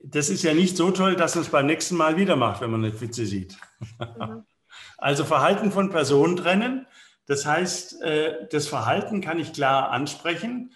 das 0.03 0.29
ist 0.29 0.43
ja 0.43 0.53
nicht 0.55 0.77
so 0.77 0.89
toll, 0.91 1.15
dass 1.15 1.35
man 1.35 1.43
es 1.43 1.51
beim 1.51 1.67
nächsten 1.67 1.95
Mal 1.95 2.17
wieder 2.17 2.35
macht, 2.35 2.61
wenn 2.61 2.71
man 2.71 2.83
eine 2.83 2.99
Witze 2.99 3.25
sieht. 3.25 3.55
Mhm. 3.99 4.45
Also 4.97 5.25
Verhalten 5.25 5.71
von 5.71 5.89
Personen 5.89 6.35
trennen. 6.35 6.87
Das 7.27 7.45
heißt, 7.45 8.01
äh, 8.01 8.47
das 8.49 8.67
Verhalten 8.67 9.21
kann 9.21 9.39
ich 9.39 9.53
klar 9.53 9.91
ansprechen. 9.91 10.73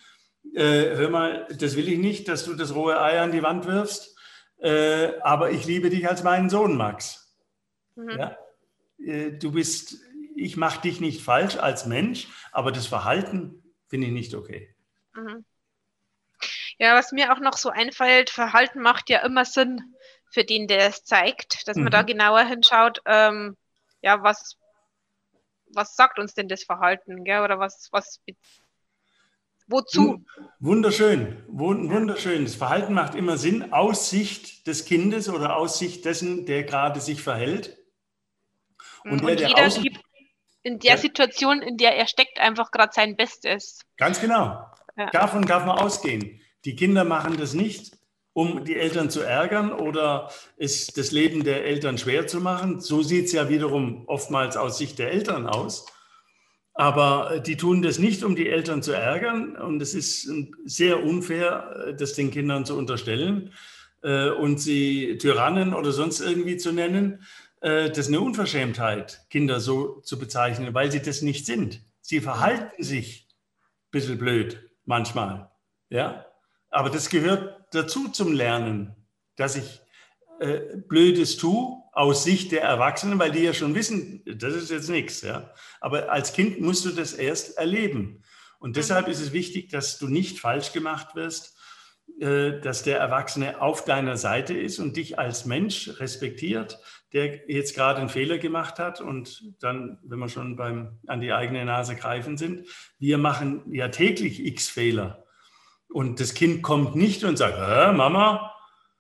Äh, 0.56 0.96
hör 0.96 1.10
mal, 1.10 1.48
das 1.58 1.76
will 1.76 1.88
ich 1.88 2.00
nicht, 2.00 2.28
dass 2.28 2.46
du 2.46 2.56
das 2.56 2.74
rohe 2.74 3.00
Ei 3.00 3.20
an 3.22 3.32
die 3.32 3.44
Wand 3.44 3.66
wirfst 3.66 4.16
äh, 4.60 5.18
aber 5.22 5.52
ich 5.52 5.66
liebe 5.66 5.90
dich 5.90 6.08
als 6.08 6.24
meinen 6.24 6.50
Sohn, 6.50 6.76
Max. 6.76 7.34
Mhm. 7.96 8.10
Ja? 8.10 8.38
Du 9.40 9.54
bist, 9.54 9.96
ich 10.36 10.58
mache 10.58 10.82
dich 10.82 11.00
nicht 11.00 11.24
falsch 11.24 11.56
als 11.56 11.86
Mensch, 11.86 12.28
aber 12.52 12.74
das 12.74 12.86
Verhalten 12.86 13.64
finde 13.88 14.08
ich 14.08 14.14
nicht 14.14 14.34
okay. 14.34 14.76
Mhm. 15.14 15.46
Ja, 16.78 16.96
was 16.96 17.14
mir 17.14 17.34
auch 17.34 17.40
noch 17.40 17.58
so 17.58 17.70
einfällt, 17.70 18.30
Verhalten 18.30 18.82
macht 18.82 19.10
ja 19.10 19.20
immer 19.20 19.46
Sinn 19.46 19.96
für 20.32 20.44
den, 20.44 20.68
der 20.68 20.88
es 20.88 21.06
zeigt, 21.06 21.68
dass 21.68 21.76
man 21.76 21.86
mhm. 21.86 21.92
da 21.92 22.02
genauer 22.02 22.42
hinschaut, 22.42 23.02
ähm, 23.06 23.56
ja, 24.02 24.22
was, 24.22 24.58
was 25.74 25.96
sagt 25.96 26.20
uns 26.20 26.34
denn 26.34 26.48
das 26.48 26.64
Verhalten, 26.64 27.24
gell? 27.24 27.42
oder 27.42 27.60
was, 27.60 27.90
was 27.92 28.22
Wozu? 29.70 30.26
Wunderschön, 30.60 31.44
wunderschön. 31.48 32.44
Das 32.46 32.56
Verhalten 32.56 32.94
macht 32.94 33.14
immer 33.14 33.38
Sinn 33.38 33.72
aus 33.72 34.10
Sicht 34.10 34.66
des 34.66 34.86
Kindes 34.86 35.30
oder 35.30 35.58
aus 35.58 35.78
Sicht 35.78 36.06
dessen, 36.06 36.48
der 36.48 36.64
gerade 36.64 37.00
sich 37.00 37.22
verhält. 37.22 37.78
Und, 39.04 39.22
Und 39.22 39.28
der, 39.28 39.48
jeder 39.48 39.68
außen... 39.68 39.84
gibt 39.84 40.00
in 40.64 40.80
der 40.80 40.92
ja. 40.94 40.98
Situation, 40.98 41.62
in 41.62 41.78
der 41.78 41.96
er 41.96 42.08
steckt, 42.08 42.40
einfach 42.40 42.72
gerade 42.72 42.92
sein 42.94 43.16
Bestes. 43.16 43.82
Ganz 43.98 44.20
genau. 44.20 44.66
Ja. 44.98 45.10
Davon 45.12 45.44
darf 45.44 45.66
man 45.66 45.78
ausgehen. 45.78 46.42
Die 46.66 46.76
Kinder 46.76 47.06
machen 47.06 47.38
das 47.38 47.54
nicht, 47.54 47.96
um 48.34 48.64
die 48.64 48.76
Eltern 48.76 49.10
zu 49.10 49.22
ärgern 49.22 49.72
oder 49.72 50.32
es 50.58 50.88
das 50.88 51.12
Leben 51.12 51.44
der 51.44 51.66
Eltern 51.66 51.98
schwer 51.98 52.28
zu 52.28 52.40
machen. 52.40 52.80
So 52.80 53.02
sieht 53.02 53.26
es 53.26 53.32
ja 53.32 53.50
wiederum 53.50 54.04
oftmals 54.08 54.56
aus 54.58 54.78
Sicht 54.78 55.00
der 55.00 55.12
Eltern 55.12 55.48
aus 55.48 55.86
aber 56.80 57.32
äh, 57.32 57.42
die 57.42 57.58
tun 57.58 57.82
das 57.82 58.00
nicht, 58.00 58.24
um 58.24 58.38
die 58.38 58.48
Eltern 58.48 58.82
zu 58.82 58.94
ärgern. 58.94 59.58
Und 59.58 59.82
es 59.82 59.94
ist 59.94 60.32
sehr 60.64 61.04
unfair, 61.04 61.88
äh, 61.88 61.94
das 61.94 62.14
den 62.14 62.32
Kindern 62.32 62.66
zu 62.66 62.78
unterstellen 62.78 63.52
äh, 64.02 64.30
und 64.30 64.62
sie 64.62 65.18
Tyrannen 65.18 65.74
oder 65.74 65.92
sonst 65.92 66.22
irgendwie 66.22 66.58
zu 66.58 66.72
nennen. 66.72 67.24
Das 67.62 67.98
ist 67.98 68.08
eine 68.08 68.22
Unverschämtheit, 68.22 69.26
Kinder 69.30 69.60
so 69.60 70.00
zu 70.00 70.18
bezeichnen, 70.18 70.74
weil 70.74 70.94
sie 70.94 71.02
das 71.02 71.22
nicht 71.22 71.46
sind. 71.46 71.82
Sie 72.00 72.22
verhalten 72.22 72.82
sich 72.82 73.28
ein 73.28 73.92
bisschen 73.92 74.18
blöd 74.18 74.72
manchmal. 74.86 75.52
Ja? 75.90 76.26
Aber 76.70 76.90
das 76.90 77.10
gehört 77.10 77.59
dazu 77.72 78.10
zum 78.10 78.34
Lernen, 78.34 78.96
dass 79.36 79.56
ich 79.56 79.82
äh, 80.40 80.78
Blödes 80.88 81.38
tue 81.38 81.78
aus 81.92 82.24
Sicht 82.24 82.52
der 82.52 82.62
Erwachsenen, 82.62 83.20
weil 83.20 83.32
die 83.32 83.44
ja 83.44 83.54
schon 83.54 83.76
wissen, 83.76 84.24
das 84.26 84.54
ist 84.54 84.72
jetzt 84.72 84.90
nichts. 84.90 85.22
Ja? 85.22 85.54
Aber 85.82 86.12
als 86.12 86.34
Kind 86.34 86.62
musst 86.62 86.86
du 86.86 86.90
das 86.90 87.14
erst 87.14 87.58
erleben. 87.58 88.24
Und 88.60 88.78
deshalb 88.78 89.08
mhm. 89.08 89.14
ist 89.14 89.22
es 89.22 89.34
wichtig, 89.34 89.70
dass 89.70 89.98
du 89.98 90.08
nicht 90.08 90.40
falsch 90.40 90.72
gemacht 90.72 91.16
wirst, 91.16 91.58
äh, 92.20 92.60
dass 92.60 92.84
der 92.84 93.00
Erwachsene 93.00 93.62
auf 93.62 93.86
deiner 93.86 94.18
Seite 94.18 94.54
ist 94.54 94.80
und 94.80 94.98
dich 94.98 95.20
als 95.20 95.46
Mensch 95.46 96.00
respektiert, 96.00 96.80
der 97.14 97.50
jetzt 97.50 97.76
gerade 97.76 98.00
einen 98.00 98.10
Fehler 98.10 98.38
gemacht 98.38 98.80
hat. 98.80 99.02
Und 99.02 99.54
dann, 99.60 100.00
wenn 100.04 100.20
wir 100.20 100.30
schon 100.30 100.56
beim 100.56 101.00
an 101.08 101.22
die 101.22 101.34
eigene 101.34 101.64
Nase 101.66 101.96
greifen 101.96 102.38
sind, 102.38 102.68
wir 102.98 103.18
machen 103.18 103.64
ja 103.74 103.90
täglich 103.90 104.46
x 104.46 104.68
Fehler. 104.70 105.26
Und 105.92 106.20
das 106.20 106.34
Kind 106.34 106.62
kommt 106.62 106.96
nicht 106.96 107.24
und 107.24 107.38
sagt, 107.38 107.58
Mama, 107.96 108.56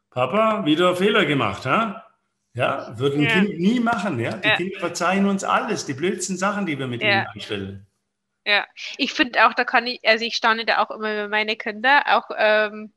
Papa, 0.09 0.65
wieder 0.65 0.95
Fehler 0.95 1.25
gemacht, 1.25 1.65
ha? 1.65 2.05
Ja, 2.53 2.97
würde 2.97 3.17
ein 3.17 3.23
ja. 3.23 3.29
Kind 3.29 3.59
nie 3.59 3.79
machen, 3.79 4.19
ja. 4.19 4.31
Die 4.33 4.47
ja. 4.47 4.55
Kinder 4.55 4.79
verzeihen 4.79 5.27
uns 5.27 5.43
alles, 5.43 5.85
die 5.85 5.93
blödsten 5.93 6.35
Sachen, 6.35 6.65
die 6.65 6.79
wir 6.79 6.87
mit 6.87 7.01
ja. 7.01 7.09
ihnen 7.09 7.27
anstellen. 7.27 7.87
Ja, 8.45 8.65
ich 8.97 9.13
finde 9.13 9.45
auch, 9.45 9.53
da 9.53 9.63
kann 9.63 9.85
ich, 9.85 9.99
also 10.03 10.25
ich 10.25 10.35
staune 10.35 10.65
da 10.65 10.81
auch 10.81 10.89
immer 10.89 11.13
über 11.13 11.27
meine 11.27 11.55
Kinder, 11.55 12.03
auch, 12.07 12.31
ähm, 12.35 12.93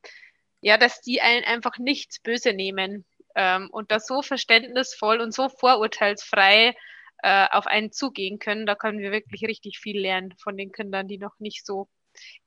ja, 0.63 0.79
dass 0.79 1.03
die 1.03 1.21
einen 1.21 1.45
einfach 1.45 1.79
nichts 1.79 2.21
böse 2.21 2.55
nehmen 2.55 3.05
ähm, 3.35 3.69
und 3.71 3.91
da 3.91 4.01
so 4.01 4.23
verständnisvoll 4.23 5.21
und 5.21 5.35
so 5.35 5.51
vorurteilsfrei 5.51 6.75
äh, 7.23 7.47
auf 7.51 7.67
einen 7.67 7.93
zugehen 7.93 8.39
können. 8.39 8.65
Da 8.65 8.75
können 8.75 9.01
wir 9.01 9.13
wirklich 9.13 9.43
richtig 9.45 9.79
viel 9.79 10.01
lernen 10.01 10.35
von 10.39 10.57
den 10.57 10.73
Kindern, 10.73 11.09
die 11.09 11.19
noch 11.19 11.39
nicht 11.39 11.67
so 11.67 11.89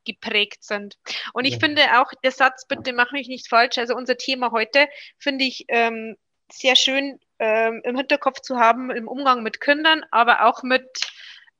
geprägt 0.05 0.63
sind. 0.63 0.97
Und 1.33 1.45
ich 1.45 1.53
ja. 1.53 1.59
finde 1.59 1.81
auch, 1.99 2.11
der 2.23 2.31
Satz, 2.31 2.67
bitte 2.67 2.93
mach 2.93 3.11
mich 3.11 3.27
nicht 3.27 3.49
falsch, 3.49 3.77
also 3.77 3.95
unser 3.95 4.17
Thema 4.17 4.51
heute, 4.51 4.87
finde 5.17 5.45
ich 5.45 5.65
ähm, 5.67 6.15
sehr 6.51 6.75
schön 6.75 7.19
ähm, 7.39 7.81
im 7.83 7.95
Hinterkopf 7.95 8.41
zu 8.41 8.57
haben, 8.57 8.91
im 8.91 9.07
Umgang 9.07 9.43
mit 9.43 9.59
Kindern, 9.59 10.03
aber 10.11 10.45
auch 10.45 10.63
mit, 10.63 10.87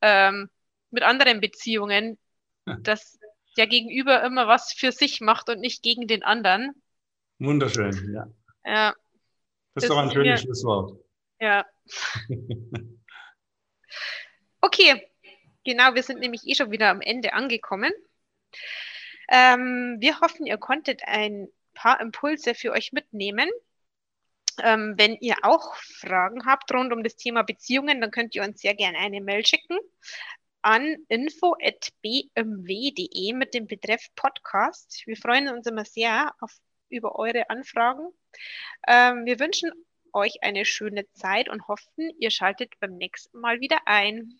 ähm, 0.02 0.50
mit 0.92 1.04
anderen 1.04 1.42
Beziehungen, 1.42 2.18
ja. 2.66 2.78
dass 2.82 3.20
der 3.58 3.68
Gegenüber 3.68 4.24
immer 4.24 4.48
was 4.48 4.74
für 4.74 4.92
sich 4.92 5.22
macht 5.22 5.50
und 5.50 5.60
nicht 5.60 5.82
gegen 5.82 6.08
den 6.08 6.24
anderen. 6.24 6.72
Wunderschön, 7.40 8.14
ja. 8.14 8.28
Ja. 8.66 8.90
Das, 8.90 8.96
das 9.74 9.84
ist 9.84 9.90
doch 9.90 9.98
ein 9.98 10.12
schönes 10.12 10.42
Schlusswort. 10.42 11.00
Ja. 11.40 11.66
okay, 14.62 15.10
Genau, 15.66 15.96
wir 15.96 16.04
sind 16.04 16.20
nämlich 16.20 16.48
eh 16.48 16.54
schon 16.56 16.72
wieder 16.72 16.90
am 16.90 17.02
Ende 17.02 17.34
angekommen. 17.34 17.92
Ähm, 19.30 19.98
wir 20.00 20.22
hoffen, 20.22 20.46
ihr 20.46 20.58
konntet 20.58 21.02
ein 21.06 21.48
paar 21.74 22.00
Impulse 22.00 22.54
für 22.54 22.72
euch 22.72 22.94
mitnehmen. 22.94 23.50
Ähm, 24.64 24.94
wenn 24.98 25.16
ihr 25.16 25.36
auch 25.42 25.76
Fragen 25.76 26.46
habt 26.46 26.72
rund 26.72 26.94
um 26.94 27.04
das 27.04 27.16
Thema 27.16 27.42
Beziehungen, 27.42 28.00
dann 28.00 28.12
könnt 28.12 28.36
ihr 28.36 28.44
uns 28.44 28.62
sehr 28.62 28.76
gerne 28.76 29.00
eine 29.00 29.20
Mail 29.22 29.46
schicken 29.46 29.78
an 30.62 30.96
info.bmw.de 31.10 31.74
mit 33.34 33.54
dem 33.54 33.68
Betreff 33.68 34.08
Podcast. 34.16 35.04
Wir 35.06 35.18
freuen 35.18 35.50
uns 35.50 35.68
immer 35.68 35.84
sehr 35.84 36.34
auf, 36.40 36.56
über 36.90 37.16
eure 37.16 37.50
Anfragen. 37.50 38.08
Ähm, 38.88 39.26
wir 39.26 39.40
wünschen 39.40 39.72
euch 40.14 40.44
eine 40.44 40.64
schöne 40.66 41.12
Zeit 41.14 41.50
und 41.50 41.68
hoffen, 41.68 42.12
ihr 42.20 42.32
schaltet 42.32 42.80
beim 42.80 42.96
nächsten 42.98 43.40
Mal 43.40 43.60
wieder 43.60 43.80
ein. 43.86 44.40